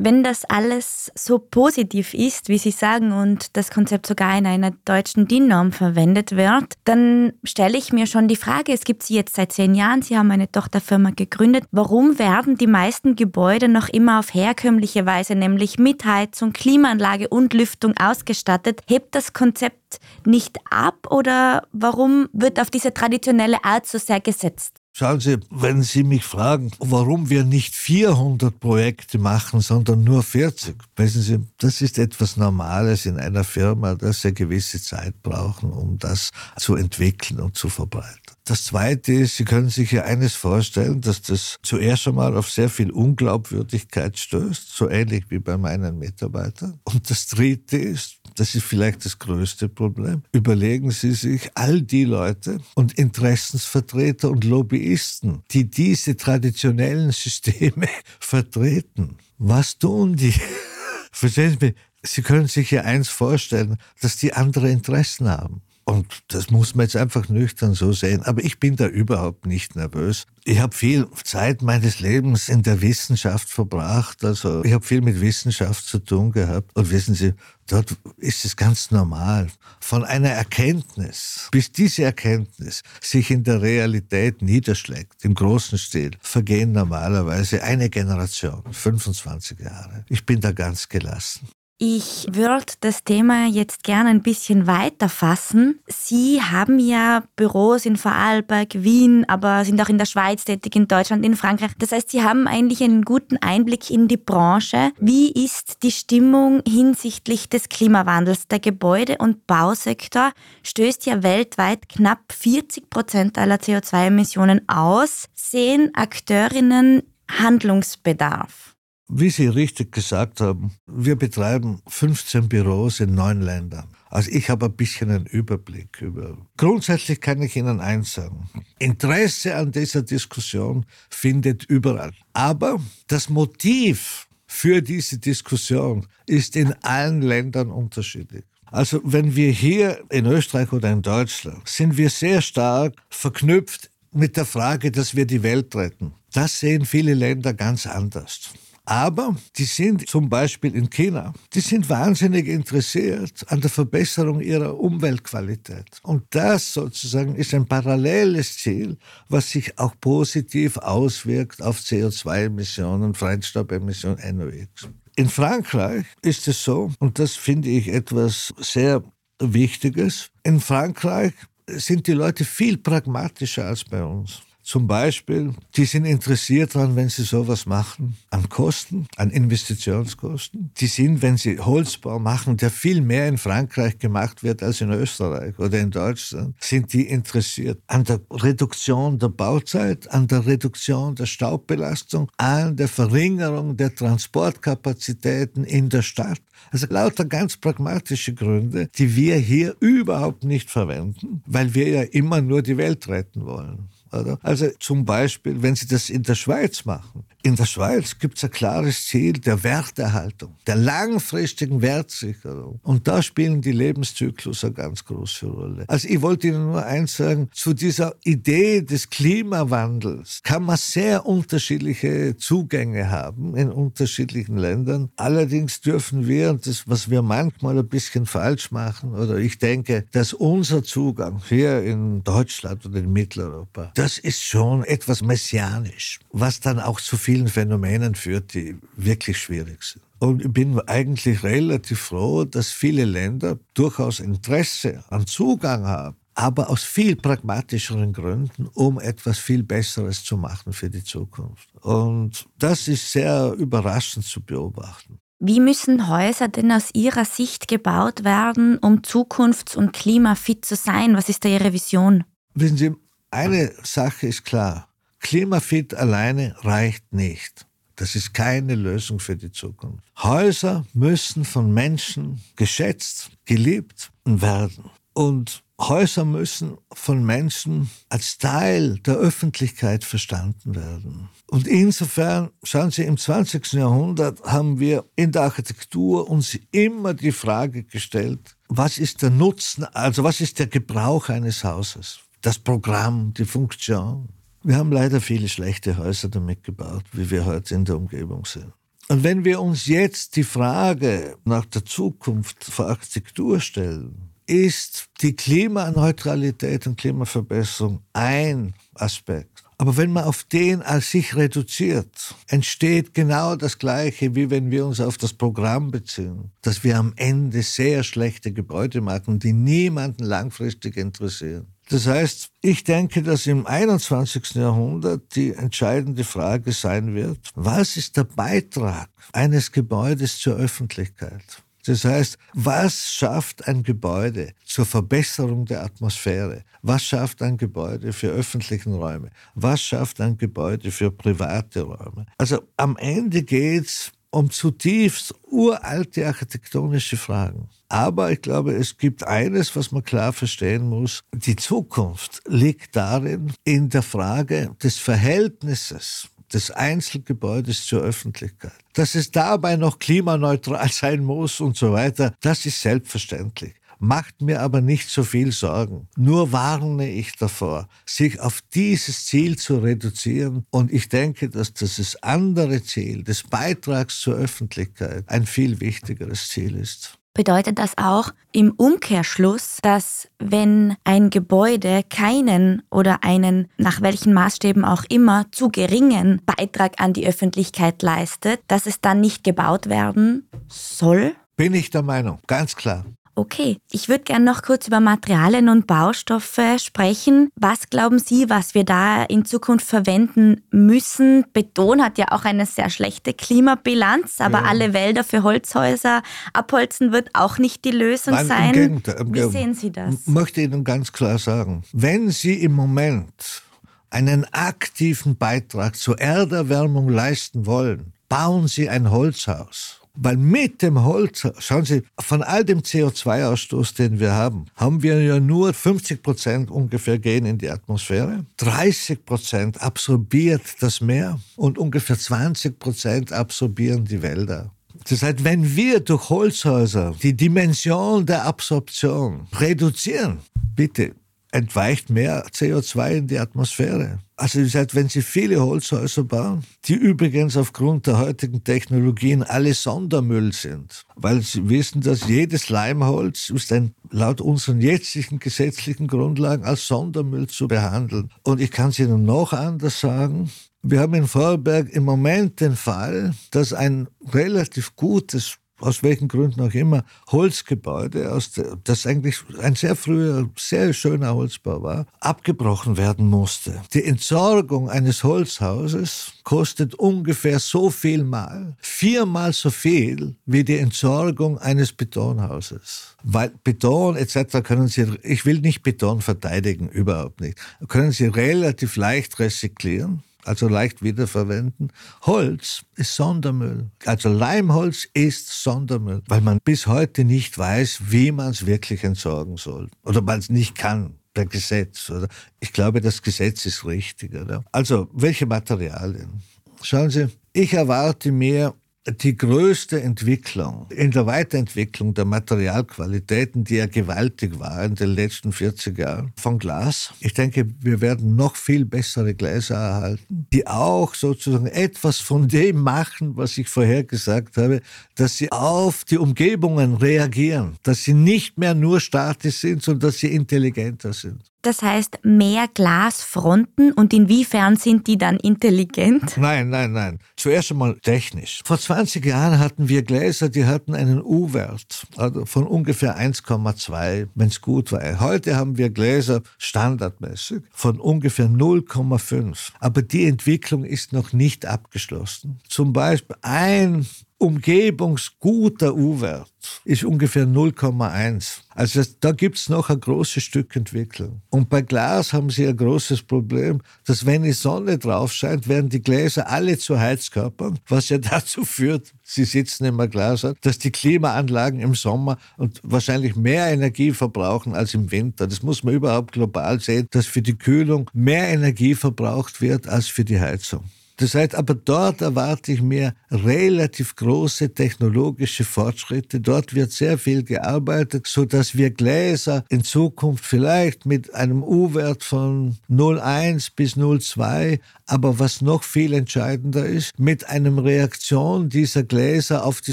Wenn 0.00 0.22
das 0.22 0.44
alles 0.44 1.10
so 1.16 1.40
positiv 1.40 2.14
ist, 2.14 2.48
wie 2.48 2.58
Sie 2.58 2.70
sagen, 2.70 3.10
und 3.10 3.56
das 3.56 3.72
Konzept 3.72 4.06
sogar 4.06 4.38
in 4.38 4.46
einer 4.46 4.70
deutschen 4.84 5.26
DIN-Norm 5.26 5.72
verwendet 5.72 6.36
wird, 6.36 6.74
dann 6.84 7.32
stelle 7.42 7.76
ich 7.76 7.92
mir 7.92 8.06
schon 8.06 8.28
die 8.28 8.36
Frage, 8.36 8.72
es 8.72 8.84
gibt 8.84 9.02
Sie 9.02 9.16
jetzt 9.16 9.34
seit 9.34 9.50
zehn 9.50 9.74
Jahren, 9.74 10.02
Sie 10.02 10.16
haben 10.16 10.30
eine 10.30 10.52
Tochterfirma 10.52 11.10
gegründet, 11.16 11.64
warum 11.72 12.20
werden 12.20 12.56
die 12.56 12.68
meisten 12.68 13.16
Gebäude 13.16 13.66
noch 13.66 13.88
immer 13.88 14.20
auf 14.20 14.32
herkömmliche 14.32 15.04
Weise, 15.04 15.34
nämlich 15.34 15.80
mit 15.80 16.04
Heizung, 16.04 16.52
Klimaanlage 16.52 17.26
und 17.26 17.52
Lüftung 17.52 17.96
ausgestattet? 17.96 18.82
Hebt 18.86 19.16
das 19.16 19.32
Konzept 19.32 19.98
nicht 20.24 20.58
ab 20.70 21.10
oder 21.10 21.66
warum 21.72 22.28
wird 22.32 22.60
auf 22.60 22.70
diese 22.70 22.94
traditionelle 22.94 23.64
Art 23.64 23.84
so 23.86 23.98
sehr 23.98 24.20
gesetzt? 24.20 24.76
Schauen 24.92 25.20
Sie, 25.20 25.38
wenn 25.50 25.82
Sie 25.82 26.02
mich 26.02 26.24
fragen, 26.24 26.72
warum 26.80 27.30
wir 27.30 27.44
nicht 27.44 27.76
400 27.76 28.58
Projekte 28.58 29.18
machen, 29.18 29.60
sondern 29.60 30.02
nur 30.02 30.24
40, 30.24 30.74
wissen 30.96 31.22
Sie, 31.22 31.38
das 31.58 31.80
ist 31.80 31.98
etwas 31.98 32.36
Normales 32.36 33.06
in 33.06 33.16
einer 33.16 33.44
Firma, 33.44 33.94
dass 33.94 34.22
Sie 34.22 34.34
gewisse 34.34 34.82
Zeit 34.82 35.22
brauchen, 35.22 35.70
um 35.70 35.98
das 35.98 36.30
zu 36.56 36.74
entwickeln 36.74 37.38
und 37.38 37.56
zu 37.56 37.68
verbreiten. 37.68 38.34
Das 38.44 38.64
Zweite 38.64 39.12
ist, 39.12 39.36
Sie 39.36 39.44
können 39.44 39.68
sich 39.68 39.92
ja 39.92 40.02
eines 40.04 40.34
vorstellen, 40.34 41.00
dass 41.00 41.22
das 41.22 41.58
zuerst 41.62 42.08
einmal 42.08 42.36
auf 42.36 42.50
sehr 42.50 42.70
viel 42.70 42.90
Unglaubwürdigkeit 42.90 44.18
stößt, 44.18 44.74
so 44.74 44.88
ähnlich 44.88 45.26
wie 45.28 45.38
bei 45.38 45.58
meinen 45.58 45.98
Mitarbeitern. 45.98 46.80
Und 46.84 47.08
das 47.10 47.26
Dritte 47.28 47.76
ist, 47.76 48.17
das 48.38 48.54
ist 48.54 48.64
vielleicht 48.64 49.04
das 49.04 49.18
größte 49.18 49.68
Problem. 49.68 50.22
Überlegen 50.32 50.90
Sie 50.90 51.12
sich 51.12 51.50
all 51.54 51.82
die 51.82 52.04
Leute 52.04 52.60
und 52.74 52.92
Interessensvertreter 52.94 54.30
und 54.30 54.44
Lobbyisten, 54.44 55.42
die 55.50 55.68
diese 55.68 56.16
traditionellen 56.16 57.10
Systeme 57.10 57.88
vertreten. 58.20 59.16
Was 59.38 59.78
tun 59.78 60.16
die? 60.16 60.34
Verstehen 61.12 61.56
Sie 61.58 61.66
mich? 61.66 61.74
Sie 62.02 62.22
können 62.22 62.46
sich 62.46 62.70
ja 62.70 62.82
eins 62.82 63.08
vorstellen, 63.08 63.76
dass 64.00 64.16
die 64.16 64.32
andere 64.32 64.70
Interessen 64.70 65.28
haben. 65.28 65.62
Und 65.88 66.06
das 66.28 66.50
muss 66.50 66.74
man 66.74 66.84
jetzt 66.84 66.96
einfach 66.96 67.30
nüchtern 67.30 67.72
so 67.72 67.94
sehen. 67.94 68.22
Aber 68.24 68.44
ich 68.44 68.60
bin 68.60 68.76
da 68.76 68.86
überhaupt 68.86 69.46
nicht 69.46 69.74
nervös. 69.74 70.26
Ich 70.44 70.58
habe 70.58 70.76
viel 70.76 71.08
Zeit 71.24 71.62
meines 71.62 72.00
Lebens 72.00 72.50
in 72.50 72.62
der 72.62 72.82
Wissenschaft 72.82 73.48
verbracht. 73.48 74.22
Also 74.22 74.62
ich 74.64 74.74
habe 74.74 74.84
viel 74.84 75.00
mit 75.00 75.22
Wissenschaft 75.22 75.86
zu 75.86 75.98
tun 76.00 76.30
gehabt. 76.30 76.76
Und 76.76 76.90
wissen 76.90 77.14
Sie, 77.14 77.32
dort 77.68 77.96
ist 78.18 78.44
es 78.44 78.54
ganz 78.54 78.90
normal. 78.90 79.46
Von 79.80 80.04
einer 80.04 80.28
Erkenntnis, 80.28 81.48
bis 81.52 81.72
diese 81.72 82.04
Erkenntnis 82.04 82.82
sich 83.00 83.30
in 83.30 83.42
der 83.42 83.62
Realität 83.62 84.42
niederschlägt, 84.42 85.24
im 85.24 85.32
großen 85.32 85.78
Stil, 85.78 86.10
vergehen 86.20 86.72
normalerweise 86.72 87.62
eine 87.62 87.88
Generation, 87.88 88.62
25 88.70 89.60
Jahre. 89.60 90.04
Ich 90.10 90.26
bin 90.26 90.42
da 90.42 90.52
ganz 90.52 90.90
gelassen. 90.90 91.48
Ich 91.80 92.26
würde 92.32 92.72
das 92.80 93.04
Thema 93.04 93.46
jetzt 93.46 93.84
gerne 93.84 94.10
ein 94.10 94.22
bisschen 94.22 94.66
weiter 94.66 95.08
fassen. 95.08 95.78
Sie 95.86 96.42
haben 96.42 96.80
ja 96.80 97.22
Büros 97.36 97.86
in 97.86 97.96
Vorarlberg, 97.96 98.82
Wien, 98.82 99.24
aber 99.28 99.64
sind 99.64 99.80
auch 99.80 99.88
in 99.88 99.96
der 99.96 100.06
Schweiz 100.06 100.44
tätig, 100.44 100.74
in 100.74 100.88
Deutschland, 100.88 101.24
in 101.24 101.36
Frankreich. 101.36 101.70
Das 101.78 101.92
heißt, 101.92 102.10
Sie 102.10 102.24
haben 102.24 102.48
eigentlich 102.48 102.82
einen 102.82 103.04
guten 103.04 103.36
Einblick 103.36 103.90
in 103.90 104.08
die 104.08 104.16
Branche. 104.16 104.90
Wie 104.98 105.30
ist 105.30 105.84
die 105.84 105.92
Stimmung 105.92 106.62
hinsichtlich 106.66 107.48
des 107.48 107.68
Klimawandels? 107.68 108.48
Der 108.48 108.58
Gebäude- 108.58 109.18
und 109.18 109.46
Bausektor 109.46 110.32
stößt 110.64 111.06
ja 111.06 111.22
weltweit 111.22 111.88
knapp 111.88 112.32
40 112.32 112.90
Prozent 112.90 113.38
aller 113.38 113.56
CO2-Emissionen 113.56 114.68
aus. 114.68 115.28
Sehen 115.32 115.94
Akteurinnen 115.94 117.04
Handlungsbedarf? 117.30 118.77
Wie 119.10 119.30
Sie 119.30 119.46
richtig 119.46 119.92
gesagt 119.92 120.42
haben, 120.42 120.72
wir 120.86 121.16
betreiben 121.16 121.80
15 121.88 122.46
Büros 122.46 123.00
in 123.00 123.14
neun 123.14 123.40
Ländern. 123.40 123.88
Also 124.10 124.30
ich 124.30 124.50
habe 124.50 124.66
ein 124.66 124.76
bisschen 124.76 125.10
einen 125.10 125.24
Überblick 125.24 126.02
über. 126.02 126.36
Grundsätzlich 126.58 127.18
kann 127.18 127.40
ich 127.40 127.56
Ihnen 127.56 127.80
eins 127.80 128.12
sagen. 128.12 128.50
Interesse 128.78 129.56
an 129.56 129.72
dieser 129.72 130.02
Diskussion 130.02 130.84
findet 131.08 131.64
überall. 131.64 132.12
Aber 132.34 132.80
das 133.06 133.30
Motiv 133.30 134.28
für 134.46 134.82
diese 134.82 135.16
Diskussion 135.16 136.06
ist 136.26 136.54
in 136.54 136.74
allen 136.82 137.22
Ländern 137.22 137.70
unterschiedlich. 137.70 138.44
Also 138.66 139.00
wenn 139.04 139.34
wir 139.34 139.50
hier 139.50 140.04
in 140.10 140.26
Österreich 140.26 140.70
oder 140.72 140.92
in 140.92 141.00
Deutschland 141.00 141.66
sind 141.66 141.96
wir 141.96 142.10
sehr 142.10 142.42
stark 142.42 142.94
verknüpft 143.08 143.90
mit 144.12 144.36
der 144.36 144.44
Frage, 144.44 144.90
dass 144.90 145.16
wir 145.16 145.26
die 145.26 145.42
Welt 145.42 145.74
retten. 145.74 146.12
Das 146.32 146.60
sehen 146.60 146.84
viele 146.84 147.14
Länder 147.14 147.54
ganz 147.54 147.86
anders. 147.86 148.50
Aber 148.88 149.36
die 149.56 149.66
sind 149.66 150.08
zum 150.08 150.30
Beispiel 150.30 150.74
in 150.74 150.88
China, 150.88 151.34
die 151.52 151.60
sind 151.60 151.90
wahnsinnig 151.90 152.48
interessiert 152.48 153.44
an 153.48 153.60
der 153.60 153.68
Verbesserung 153.68 154.40
ihrer 154.40 154.80
Umweltqualität. 154.80 156.00
Und 156.04 156.24
das 156.30 156.72
sozusagen 156.72 157.34
ist 157.34 157.52
ein 157.52 157.66
paralleles 157.66 158.56
Ziel, 158.56 158.96
was 159.28 159.50
sich 159.50 159.78
auch 159.78 159.94
positiv 160.00 160.78
auswirkt 160.78 161.60
auf 161.60 161.80
CO2-Emissionen, 161.80 163.12
Feinstaubemissionen, 163.12 164.38
NOx. 164.38 164.88
In 165.16 165.28
Frankreich 165.28 166.06
ist 166.22 166.48
es 166.48 166.64
so, 166.64 166.90
und 166.98 167.18
das 167.18 167.36
finde 167.36 167.68
ich 167.68 167.88
etwas 167.88 168.54
sehr 168.58 169.02
Wichtiges, 169.38 170.30
in 170.44 170.60
Frankreich 170.60 171.34
sind 171.66 172.06
die 172.06 172.14
Leute 172.14 172.46
viel 172.46 172.78
pragmatischer 172.78 173.66
als 173.66 173.84
bei 173.84 174.02
uns. 174.02 174.40
Zum 174.68 174.86
Beispiel, 174.86 175.54
die 175.76 175.86
sind 175.86 176.04
interessiert 176.04 176.74
daran, 176.74 176.94
wenn 176.94 177.08
sie 177.08 177.22
sowas 177.22 177.64
machen, 177.64 178.18
an 178.28 178.50
Kosten, 178.50 179.06
an 179.16 179.30
Investitionskosten. 179.30 180.72
Die 180.76 180.88
sind, 180.88 181.22
wenn 181.22 181.38
sie 181.38 181.58
Holzbau 181.58 182.18
machen, 182.18 182.58
der 182.58 182.70
viel 182.70 183.00
mehr 183.00 183.28
in 183.28 183.38
Frankreich 183.38 183.98
gemacht 183.98 184.42
wird 184.42 184.62
als 184.62 184.82
in 184.82 184.90
Österreich 184.90 185.58
oder 185.58 185.80
in 185.80 185.90
Deutschland, 185.90 186.54
sind 186.60 186.92
die 186.92 187.08
interessiert 187.08 187.80
an 187.86 188.04
der 188.04 188.20
Reduktion 188.30 189.18
der 189.18 189.30
Bauzeit, 189.30 190.10
an 190.10 190.26
der 190.26 190.44
Reduktion 190.44 191.14
der 191.14 191.24
Staubbelastung, 191.24 192.30
an 192.36 192.76
der 192.76 192.88
Verringerung 192.88 193.74
der 193.74 193.94
Transportkapazitäten 193.94 195.64
in 195.64 195.88
der 195.88 196.02
Stadt. 196.02 196.42
Also 196.70 196.86
lauter 196.90 197.24
ganz 197.24 197.56
pragmatische 197.56 198.34
Gründe, 198.34 198.90
die 198.98 199.16
wir 199.16 199.36
hier 199.36 199.76
überhaupt 199.80 200.44
nicht 200.44 200.68
verwenden, 200.68 201.42
weil 201.46 201.72
wir 201.72 201.88
ja 201.88 202.02
immer 202.02 202.42
nur 202.42 202.60
die 202.60 202.76
Welt 202.76 203.08
retten 203.08 203.46
wollen. 203.46 203.88
Oder? 204.12 204.38
Also 204.42 204.68
zum 204.78 205.04
Beispiel, 205.04 205.62
wenn 205.62 205.74
Sie 205.74 205.86
das 205.86 206.10
in 206.10 206.22
der 206.22 206.34
Schweiz 206.34 206.84
machen. 206.84 207.24
In 207.44 207.54
der 207.54 207.66
Schweiz 207.66 208.18
gibt 208.18 208.36
es 208.36 208.44
ein 208.44 208.50
klares 208.50 209.06
Ziel 209.06 209.34
der 209.34 209.62
Werterhaltung, 209.62 210.56
der 210.66 210.74
langfristigen 210.74 211.80
Wertsicherung. 211.80 212.80
Und 212.82 213.06
da 213.06 213.22
spielen 213.22 213.62
die 213.62 213.72
Lebenszyklus 213.72 214.64
eine 214.64 214.74
ganz 214.74 215.04
große 215.04 215.46
Rolle. 215.46 215.84
Also 215.86 216.08
ich 216.08 216.20
wollte 216.20 216.48
Ihnen 216.48 216.66
nur 216.66 216.84
eins 216.84 217.16
sagen, 217.16 217.48
zu 217.52 217.74
dieser 217.74 218.16
Idee 218.24 218.82
des 218.82 219.08
Klimawandels 219.08 220.40
kann 220.42 220.64
man 220.64 220.76
sehr 220.76 221.26
unterschiedliche 221.26 222.36
Zugänge 222.36 223.08
haben 223.08 223.56
in 223.56 223.70
unterschiedlichen 223.70 224.58
Ländern. 224.58 225.10
Allerdings 225.16 225.80
dürfen 225.80 226.26
wir, 226.26 226.50
und 226.50 226.66
das, 226.66 226.88
was 226.88 227.08
wir 227.08 227.22
manchmal 227.22 227.78
ein 227.78 227.88
bisschen 227.88 228.26
falsch 228.26 228.72
machen, 228.72 229.14
oder 229.14 229.36
ich 229.36 229.58
denke, 229.58 230.04
dass 230.10 230.32
unser 230.32 230.82
Zugang 230.82 231.40
hier 231.48 231.82
in 231.84 232.24
Deutschland 232.24 232.84
und 232.84 232.96
in 232.96 233.12
Mitteleuropa, 233.12 233.92
das 233.98 234.16
ist 234.16 234.44
schon 234.44 234.84
etwas 234.84 235.22
messianisch, 235.22 236.20
was 236.30 236.60
dann 236.60 236.78
auch 236.78 237.00
zu 237.00 237.16
vielen 237.16 237.48
Phänomenen 237.48 238.14
führt, 238.14 238.54
die 238.54 238.76
wirklich 238.96 239.38
schwierig 239.38 239.82
sind. 239.82 240.04
Und 240.20 240.44
ich 240.44 240.52
bin 240.52 240.80
eigentlich 240.86 241.42
relativ 241.42 241.98
froh, 242.00 242.44
dass 242.44 242.70
viele 242.70 243.04
Länder 243.04 243.58
durchaus 243.74 244.20
Interesse 244.20 245.02
an 245.10 245.26
Zugang 245.26 245.84
haben, 245.84 246.16
aber 246.34 246.70
aus 246.70 246.84
viel 246.84 247.16
pragmatischeren 247.16 248.12
Gründen, 248.12 248.68
um 248.74 249.00
etwas 249.00 249.38
viel 249.38 249.64
Besseres 249.64 250.22
zu 250.22 250.36
machen 250.36 250.72
für 250.72 250.90
die 250.90 251.02
Zukunft. 251.02 251.68
Und 251.80 252.46
das 252.56 252.86
ist 252.86 253.10
sehr 253.10 253.52
überraschend 253.58 254.24
zu 254.24 254.40
beobachten. 254.40 255.18
Wie 255.40 255.58
müssen 255.58 256.08
Häuser 256.08 256.46
denn 256.46 256.70
aus 256.70 256.90
Ihrer 256.94 257.24
Sicht 257.24 257.66
gebaut 257.66 258.22
werden, 258.22 258.78
um 258.78 259.02
zukunfts- 259.02 259.76
und 259.76 259.92
klimafit 259.92 260.64
zu 260.64 260.76
sein? 260.76 261.16
Was 261.16 261.28
ist 261.28 261.44
da 261.44 261.48
Ihre 261.48 261.72
Vision? 261.72 262.24
Wissen 262.54 262.76
Sie, 262.76 262.92
eine 263.30 263.72
Sache 263.82 264.26
ist 264.26 264.44
klar. 264.44 264.88
Klimafit 265.20 265.94
alleine 265.94 266.54
reicht 266.64 267.12
nicht. 267.12 267.66
Das 267.96 268.14
ist 268.14 268.32
keine 268.32 268.76
Lösung 268.76 269.18
für 269.18 269.36
die 269.36 269.50
Zukunft. 269.50 270.04
Häuser 270.22 270.86
müssen 270.94 271.44
von 271.44 271.72
Menschen 271.74 272.40
geschätzt, 272.54 273.30
geliebt 273.44 274.12
werden. 274.24 274.90
Und 275.14 275.64
Häuser 275.80 276.24
müssen 276.24 276.78
von 276.92 277.24
Menschen 277.24 277.90
als 278.08 278.38
Teil 278.38 278.98
der 279.00 279.14
Öffentlichkeit 279.16 280.04
verstanden 280.04 280.74
werden. 280.74 281.28
Und 281.48 281.66
insofern, 281.66 282.50
schauen 282.62 282.90
Sie, 282.90 283.02
im 283.02 283.16
20. 283.16 283.74
Jahrhundert 283.74 284.42
haben 284.44 284.78
wir 284.78 285.04
in 285.16 285.32
der 285.32 285.42
Architektur 285.42 286.28
uns 286.28 286.58
immer 286.72 287.14
die 287.14 287.32
Frage 287.32 287.84
gestellt, 287.84 288.56
was 288.68 288.98
ist 288.98 289.22
der 289.22 289.30
Nutzen, 289.30 289.84
also 289.84 290.24
was 290.24 290.40
ist 290.40 290.58
der 290.58 290.66
Gebrauch 290.66 291.28
eines 291.28 291.64
Hauses? 291.64 292.20
Das 292.40 292.58
Programm, 292.58 293.34
die 293.34 293.44
Funktion. 293.44 294.28
Wir 294.62 294.76
haben 294.76 294.92
leider 294.92 295.20
viele 295.20 295.48
schlechte 295.48 295.96
Häuser 295.96 296.28
damit 296.28 296.62
gebaut, 296.62 297.04
wie 297.12 297.30
wir 297.30 297.44
heute 297.46 297.74
in 297.74 297.84
der 297.84 297.96
Umgebung 297.96 298.44
sind. 298.44 298.72
Und 299.08 299.24
wenn 299.24 299.44
wir 299.44 299.60
uns 299.60 299.86
jetzt 299.86 300.36
die 300.36 300.44
Frage 300.44 301.36
nach 301.44 301.64
der 301.64 301.84
Zukunft 301.84 302.62
für 302.64 302.86
Architektur 302.86 303.58
stellen, 303.60 304.30
ist 304.46 305.08
die 305.20 305.34
Klimaneutralität 305.34 306.86
und 306.86 306.98
Klimaverbesserung 306.98 308.02
ein 308.12 308.74
Aspekt. 308.94 309.64
Aber 309.80 309.96
wenn 309.96 310.12
man 310.12 310.24
auf 310.24 310.42
den 310.44 310.82
als 310.82 311.12
sich 311.12 311.36
reduziert, 311.36 312.34
entsteht 312.48 313.14
genau 313.14 313.54
das 313.54 313.78
Gleiche, 313.78 314.34
wie 314.34 314.50
wenn 314.50 314.70
wir 314.70 314.84
uns 314.84 315.00
auf 315.00 315.18
das 315.18 315.32
Programm 315.32 315.90
beziehen, 315.92 316.50
dass 316.62 316.82
wir 316.82 316.98
am 316.98 317.12
Ende 317.14 317.62
sehr 317.62 318.02
schlechte 318.02 318.52
Gebäude 318.52 319.00
machen, 319.00 319.38
die 319.38 319.52
niemanden 319.52 320.24
langfristig 320.24 320.96
interessieren. 320.96 321.68
Das 321.90 322.06
heißt, 322.06 322.50
ich 322.60 322.84
denke, 322.84 323.22
dass 323.22 323.46
im 323.46 323.66
21. 323.66 324.54
Jahrhundert 324.54 325.34
die 325.34 325.54
entscheidende 325.54 326.22
Frage 326.24 326.72
sein 326.72 327.14
wird, 327.14 327.38
was 327.54 327.96
ist 327.96 328.16
der 328.18 328.24
Beitrag 328.24 329.08
eines 329.32 329.72
Gebäudes 329.72 330.38
zur 330.38 330.56
Öffentlichkeit? 330.56 331.62
Das 331.86 332.04
heißt, 332.04 332.36
was 332.52 333.14
schafft 333.14 333.66
ein 333.66 333.82
Gebäude 333.82 334.52
zur 334.66 334.84
Verbesserung 334.84 335.64
der 335.64 335.82
Atmosphäre? 335.82 336.64
Was 336.82 337.02
schafft 337.04 337.40
ein 337.40 337.56
Gebäude 337.56 338.12
für 338.12 338.28
öffentliche 338.28 338.90
Räume? 338.90 339.30
Was 339.54 339.80
schafft 339.80 340.20
ein 340.20 340.36
Gebäude 340.36 340.90
für 340.90 341.10
private 341.10 341.82
Räume? 341.82 342.26
Also 342.36 342.60
am 342.76 342.98
Ende 342.98 343.42
geht's 343.42 344.12
um 344.30 344.50
zutiefst 344.50 345.34
uralte 345.42 346.26
architektonische 346.26 347.16
Fragen. 347.16 347.68
Aber 347.88 348.30
ich 348.30 348.42
glaube, 348.42 348.74
es 348.74 348.98
gibt 348.98 349.26
eines, 349.26 349.74
was 349.74 349.92
man 349.92 350.04
klar 350.04 350.32
verstehen 350.32 350.88
muss. 350.88 351.22
Die 351.32 351.56
Zukunft 351.56 352.42
liegt 352.46 352.96
darin, 352.96 353.52
in 353.64 353.88
der 353.88 354.02
Frage 354.02 354.74
des 354.82 354.98
Verhältnisses 354.98 356.28
des 356.52 356.70
Einzelgebäudes 356.70 357.86
zur 357.86 358.00
Öffentlichkeit. 358.00 358.72
Dass 358.94 359.14
es 359.14 359.30
dabei 359.30 359.76
noch 359.76 359.98
klimaneutral 359.98 360.88
sein 360.92 361.22
muss 361.24 361.60
und 361.60 361.76
so 361.76 361.92
weiter, 361.92 362.34
das 362.40 362.66
ist 362.66 362.80
selbstverständlich 362.80 363.74
macht 363.98 364.40
mir 364.42 364.60
aber 364.60 364.80
nicht 364.80 365.10
so 365.10 365.24
viel 365.24 365.52
Sorgen. 365.52 366.08
Nur 366.16 366.52
warne 366.52 367.10
ich 367.10 367.36
davor, 367.36 367.88
sich 368.06 368.40
auf 368.40 368.60
dieses 368.74 369.26
Ziel 369.26 369.56
zu 369.56 369.78
reduzieren. 369.78 370.64
Und 370.70 370.92
ich 370.92 371.08
denke, 371.08 371.48
dass 371.48 371.72
das 371.74 372.16
andere 372.22 372.82
Ziel 372.82 373.22
des 373.22 373.42
Beitrags 373.42 374.20
zur 374.20 374.34
Öffentlichkeit 374.34 375.24
ein 375.28 375.46
viel 375.46 375.80
wichtigeres 375.80 376.48
Ziel 376.48 376.76
ist 376.76 377.18
bedeutet 377.38 377.78
das 377.78 377.96
auch 377.96 378.32
im 378.50 378.72
Umkehrschluss, 378.72 379.78
dass 379.80 380.28
wenn 380.40 380.96
ein 381.04 381.30
Gebäude 381.30 382.02
keinen 382.10 382.82
oder 382.90 383.22
einen, 383.22 383.68
nach 383.76 384.02
welchen 384.02 384.34
Maßstäben 384.34 384.84
auch 384.84 385.04
immer, 385.08 385.46
zu 385.52 385.68
geringen 385.68 386.42
Beitrag 386.44 387.00
an 387.00 387.12
die 387.12 387.28
Öffentlichkeit 387.28 388.02
leistet, 388.02 388.60
dass 388.66 388.86
es 388.86 389.00
dann 389.00 389.20
nicht 389.20 389.44
gebaut 389.44 389.88
werden 389.88 390.48
soll? 390.66 391.36
Bin 391.56 391.74
ich 391.74 391.90
der 391.90 392.02
Meinung, 392.02 392.40
ganz 392.48 392.74
klar. 392.74 393.04
Okay, 393.38 393.76
ich 393.92 394.08
würde 394.08 394.24
gerne 394.24 394.44
noch 394.44 394.62
kurz 394.62 394.88
über 394.88 394.98
Materialien 394.98 395.68
und 395.68 395.86
Baustoffe 395.86 396.58
sprechen. 396.78 397.50
Was 397.54 397.88
glauben 397.88 398.18
Sie, 398.18 398.50
was 398.50 398.74
wir 398.74 398.82
da 398.82 399.22
in 399.22 399.44
Zukunft 399.44 399.86
verwenden 399.86 400.62
müssen? 400.72 401.44
Beton 401.52 402.02
hat 402.02 402.18
ja 402.18 402.32
auch 402.32 402.44
eine 402.44 402.66
sehr 402.66 402.90
schlechte 402.90 403.34
Klimabilanz, 403.34 404.40
aber 404.40 404.62
ja. 404.62 404.64
alle 404.64 404.92
Wälder 404.92 405.22
für 405.22 405.44
Holzhäuser 405.44 406.22
abholzen 406.52 407.12
wird 407.12 407.28
auch 407.34 407.58
nicht 407.58 407.84
die 407.84 407.92
Lösung 407.92 408.34
Nein, 408.34 408.46
sein. 408.48 408.66
Im 408.66 408.72
Gegenteil, 408.72 409.20
im 409.20 409.32
Wie 409.32 409.48
sehen 409.48 409.74
Sie 409.74 409.92
das? 409.92 410.16
Ich 410.22 410.26
möchte 410.26 410.60
Ihnen 410.60 410.82
ganz 410.82 411.12
klar 411.12 411.38
sagen, 411.38 411.84
wenn 411.92 412.30
Sie 412.30 412.54
im 412.54 412.72
Moment 412.72 413.62
einen 414.10 414.46
aktiven 414.50 415.36
Beitrag 415.36 415.94
zur 415.94 416.18
Erderwärmung 416.18 417.08
leisten 417.08 417.66
wollen, 417.66 418.14
bauen 418.28 418.66
Sie 418.66 418.88
ein 418.88 419.12
Holzhaus. 419.12 420.00
Weil 420.20 420.36
mit 420.36 420.82
dem 420.82 421.04
Holz, 421.04 421.46
schauen 421.58 421.84
Sie, 421.84 422.02
von 422.18 422.42
all 422.42 422.64
dem 422.64 422.80
CO2-Ausstoß, 422.80 423.96
den 423.96 424.18
wir 424.18 424.32
haben, 424.32 424.66
haben 424.74 425.02
wir 425.02 425.22
ja 425.22 425.38
nur 425.38 425.72
50 425.72 426.22
Prozent 426.22 426.70
ungefähr 426.70 427.20
gehen 427.20 427.46
in 427.46 427.56
die 427.56 427.70
Atmosphäre. 427.70 428.44
30 428.56 429.24
Prozent 429.24 429.80
absorbiert 429.80 430.62
das 430.80 431.00
Meer 431.00 431.38
und 431.54 431.78
ungefähr 431.78 432.18
20 432.18 432.80
Prozent 432.80 433.32
absorbieren 433.32 434.04
die 434.04 434.20
Wälder. 434.20 434.72
Das 435.08 435.22
heißt, 435.22 435.44
wenn 435.44 435.76
wir 435.76 436.00
durch 436.00 436.28
Holzhäuser 436.28 437.14
die 437.22 437.36
Dimension 437.36 438.26
der 438.26 438.44
Absorption 438.44 439.46
reduzieren, 439.52 440.38
bitte, 440.74 441.14
entweicht 441.50 442.10
mehr 442.10 442.46
CO2 442.46 443.10
in 443.16 443.26
die 443.26 443.38
Atmosphäre. 443.38 444.18
Also 444.36 444.60
wenn 444.60 445.08
Sie 445.08 445.22
viele 445.22 445.60
Holzhäuser 445.60 446.22
bauen, 446.22 446.62
die 446.84 446.94
übrigens 446.94 447.56
aufgrund 447.56 448.06
der 448.06 448.18
heutigen 448.18 448.62
Technologien 448.62 449.42
alle 449.42 449.74
Sondermüll 449.74 450.52
sind, 450.52 451.04
weil 451.16 451.42
Sie 451.42 451.68
wissen, 451.68 452.02
dass 452.02 452.28
jedes 452.28 452.68
Leimholz 452.68 453.50
ist 453.50 453.72
ein, 453.72 453.94
laut 454.10 454.40
unseren 454.40 454.80
jetzigen 454.80 455.38
gesetzlichen 455.40 456.06
Grundlagen 456.06 456.64
als 456.64 456.86
Sondermüll 456.86 457.48
zu 457.48 457.66
behandeln. 457.66 458.30
Und 458.44 458.60
ich 458.60 458.70
kann 458.70 458.90
es 458.90 458.98
Ihnen 458.98 459.24
noch 459.24 459.52
anders 459.52 460.00
sagen. 460.00 460.50
Wir 460.82 461.00
haben 461.00 461.14
in 461.14 461.26
Vorarlberg 461.26 461.88
im 461.90 462.04
Moment 462.04 462.60
den 462.60 462.76
Fall, 462.76 463.34
dass 463.50 463.72
ein 463.72 464.06
relativ 464.32 464.94
gutes 464.94 465.58
aus 465.80 466.02
welchen 466.02 466.28
Gründen 466.28 466.60
auch 466.60 466.74
immer, 466.74 467.04
Holzgebäude, 467.30 468.32
aus 468.32 468.52
der, 468.52 468.76
das 468.84 469.06
eigentlich 469.06 469.36
ein 469.62 469.74
sehr 469.74 469.96
früher, 469.96 470.48
sehr 470.56 470.92
schöner 470.92 471.34
Holzbau 471.34 471.82
war, 471.82 472.06
abgebrochen 472.20 472.96
werden 472.96 473.28
musste. 473.28 473.80
Die 473.94 474.04
Entsorgung 474.04 474.90
eines 474.90 475.24
Holzhauses 475.24 476.32
kostet 476.44 476.94
ungefähr 476.94 477.58
so 477.58 477.90
viel 477.90 478.24
mal, 478.24 478.76
viermal 478.80 479.52
so 479.52 479.70
viel 479.70 480.36
wie 480.46 480.64
die 480.64 480.78
Entsorgung 480.78 481.58
eines 481.58 481.92
Betonhauses. 481.92 483.16
Weil 483.22 483.52
Beton 483.62 484.16
etc. 484.16 484.62
können 484.62 484.88
Sie, 484.88 485.06
ich 485.22 485.44
will 485.44 485.60
nicht 485.60 485.82
Beton 485.82 486.20
verteidigen, 486.20 486.88
überhaupt 486.88 487.40
nicht, 487.40 487.58
können 487.88 488.12
Sie 488.12 488.26
relativ 488.26 488.96
leicht 488.96 489.38
rezyklieren 489.38 490.22
also 490.48 490.66
leicht 490.66 491.02
wiederverwenden. 491.02 491.92
Holz 492.22 492.84
ist 492.96 493.14
Sondermüll. 493.14 493.90
Also 494.06 494.28
Leimholz 494.30 495.06
ist 495.12 495.62
Sondermüll, 495.62 496.22
weil 496.26 496.40
man 496.40 496.58
bis 496.64 496.86
heute 496.86 497.24
nicht 497.24 497.58
weiß, 497.58 498.10
wie 498.10 498.32
man 498.32 498.50
es 498.50 498.66
wirklich 498.66 499.04
entsorgen 499.04 499.56
soll 499.56 499.88
oder 500.04 500.22
man 500.22 500.38
es 500.38 500.48
nicht 500.48 500.74
kann 500.74 501.18
per 501.34 501.46
Gesetz. 501.46 502.10
Oder 502.10 502.28
ich 502.60 502.72
glaube, 502.72 503.00
das 503.00 503.22
Gesetz 503.22 503.66
ist 503.66 503.84
richtig. 503.84 504.34
Oder? 504.34 504.64
Also 504.72 505.08
welche 505.12 505.46
Materialien? 505.46 506.42
Schauen 506.82 507.10
Sie, 507.10 507.28
ich 507.52 507.74
erwarte 507.74 508.32
mir 508.32 508.74
die 509.06 509.36
größte 509.36 510.02
Entwicklung 510.02 510.86
in 510.90 511.10
der 511.10 511.26
Weiterentwicklung 511.26 512.14
der 512.14 512.24
Materialqualitäten, 512.24 513.64
die 513.64 513.76
ja 513.76 513.86
gewaltig 513.86 514.58
war 514.58 514.84
in 514.84 514.94
den 514.94 515.10
letzten 515.10 515.52
40 515.52 515.98
Jahren 515.98 516.32
von 516.36 516.58
Glas. 516.58 517.12
Ich 517.20 517.34
denke, 517.34 517.66
wir 517.80 518.00
werden 518.00 518.36
noch 518.36 518.56
viel 518.56 518.84
bessere 518.84 519.34
Gläser 519.34 519.76
erhalten, 519.76 520.46
die 520.52 520.66
auch 520.66 521.14
sozusagen 521.14 521.66
etwas 521.66 522.18
von 522.18 522.48
dem 522.48 522.82
machen, 522.82 523.36
was 523.36 523.56
ich 523.56 523.68
vorher 523.68 524.04
gesagt 524.04 524.56
habe, 524.56 524.82
dass 525.14 525.36
sie 525.36 525.50
auf 525.52 526.04
die 526.04 526.18
Umgebungen 526.18 526.94
reagieren, 526.94 527.76
dass 527.82 528.04
sie 528.04 528.14
nicht 528.14 528.58
mehr 528.58 528.74
nur 528.74 529.00
statisch 529.00 529.56
sind, 529.56 529.82
sondern 529.82 530.10
dass 530.10 530.18
sie 530.18 530.28
intelligenter 530.28 531.12
sind. 531.12 531.42
Das 531.62 531.82
heißt, 531.82 532.20
mehr 532.22 532.66
Glasfronten 532.72 533.92
und 533.92 534.12
inwiefern 534.12 534.76
sind 534.76 535.06
die 535.06 535.18
dann 535.18 535.38
intelligent? 535.38 536.36
Nein, 536.36 536.70
nein, 536.70 536.92
nein. 536.92 537.18
Zuerst 537.36 537.72
einmal 537.72 537.98
technisch. 537.98 538.60
Vor 538.64 538.78
20 538.78 539.24
Jahren 539.24 539.58
hatten 539.58 539.88
wir 539.88 540.02
Gläser, 540.02 540.48
die 540.48 540.66
hatten 540.66 540.94
einen 540.94 541.20
U-Wert 541.20 542.06
also 542.16 542.46
von 542.46 542.66
ungefähr 542.66 543.18
1,2, 543.18 544.28
wenn 544.34 544.48
es 544.48 544.60
gut 544.60 544.92
war. 544.92 545.20
Heute 545.20 545.56
haben 545.56 545.78
wir 545.78 545.90
Gläser 545.90 546.42
standardmäßig 546.58 547.62
von 547.72 547.98
ungefähr 547.98 548.48
0,5. 548.48 549.72
Aber 549.80 550.02
die 550.02 550.26
Entwicklung 550.26 550.84
ist 550.84 551.12
noch 551.12 551.32
nicht 551.32 551.66
abgeschlossen. 551.66 552.60
Zum 552.68 552.92
Beispiel 552.92 553.36
ein 553.42 554.06
umgebungsguter 554.38 555.94
U-Wert 555.94 556.52
ist 556.84 557.04
ungefähr 557.04 557.46
0,1. 557.46 558.60
Also 558.70 559.02
da 559.20 559.32
gibt 559.32 559.58
es 559.58 559.68
noch 559.68 559.90
ein 559.90 560.00
großes 560.00 560.42
Stück 560.42 560.76
Entwicklung. 560.76 561.42
Und 561.50 561.68
bei 561.68 561.82
Glas 561.82 562.32
haben 562.32 562.50
sie 562.50 562.66
ein 562.66 562.76
großes 562.76 563.22
Problem, 563.22 563.80
dass 564.06 564.26
wenn 564.26 564.44
die 564.44 564.52
Sonne 564.52 564.98
drauf 564.98 565.32
scheint, 565.32 565.68
werden 565.68 565.90
die 565.90 566.02
Gläser 566.02 566.48
alle 566.48 566.78
zu 566.78 566.98
Heizkörpern, 566.98 567.78
was 567.88 568.08
ja 568.08 568.18
dazu 568.18 568.64
führt, 568.64 569.12
sie 569.24 569.44
sitzen 569.44 569.86
immer 569.86 570.06
Glas 570.06 570.44
an, 570.44 570.54
dass 570.60 570.78
die 570.78 570.92
Klimaanlagen 570.92 571.80
im 571.80 571.94
Sommer 571.94 572.38
und 572.56 572.80
wahrscheinlich 572.84 573.34
mehr 573.34 573.66
Energie 573.66 574.12
verbrauchen 574.12 574.74
als 574.74 574.94
im 574.94 575.10
Winter. 575.10 575.48
Das 575.48 575.62
muss 575.62 575.82
man 575.82 575.94
überhaupt 575.94 576.32
global 576.32 576.80
sehen, 576.80 577.08
dass 577.10 577.26
für 577.26 577.42
die 577.42 577.58
Kühlung 577.58 578.08
mehr 578.12 578.48
Energie 578.48 578.94
verbraucht 578.94 579.60
wird 579.60 579.88
als 579.88 580.06
für 580.06 580.24
die 580.24 580.38
Heizung. 580.38 580.84
Das 581.18 581.34
heißt, 581.34 581.56
aber 581.56 581.74
dort 581.74 582.20
erwarte 582.20 582.72
ich 582.72 582.80
mir 582.80 583.12
relativ 583.30 584.14
große 584.14 584.72
technologische 584.72 585.64
Fortschritte. 585.64 586.40
Dort 586.40 586.74
wird 586.74 586.92
sehr 586.92 587.18
viel 587.18 587.42
gearbeitet, 587.42 588.28
so 588.28 588.44
dass 588.44 588.76
wir 588.76 588.90
Gläser 588.90 589.64
in 589.68 589.82
Zukunft 589.82 590.44
vielleicht 590.44 591.06
mit 591.06 591.34
einem 591.34 591.64
U-Wert 591.64 592.22
von 592.22 592.76
0,1 592.88 593.70
bis 593.74 593.96
0,2, 593.96 594.78
aber 595.06 595.40
was 595.40 595.60
noch 595.60 595.82
viel 595.82 596.12
entscheidender 596.12 596.86
ist, 596.86 597.18
mit 597.18 597.48
einer 597.48 597.82
Reaktion 597.82 598.68
dieser 598.68 599.02
Gläser 599.02 599.64
auf 599.64 599.80
die 599.80 599.92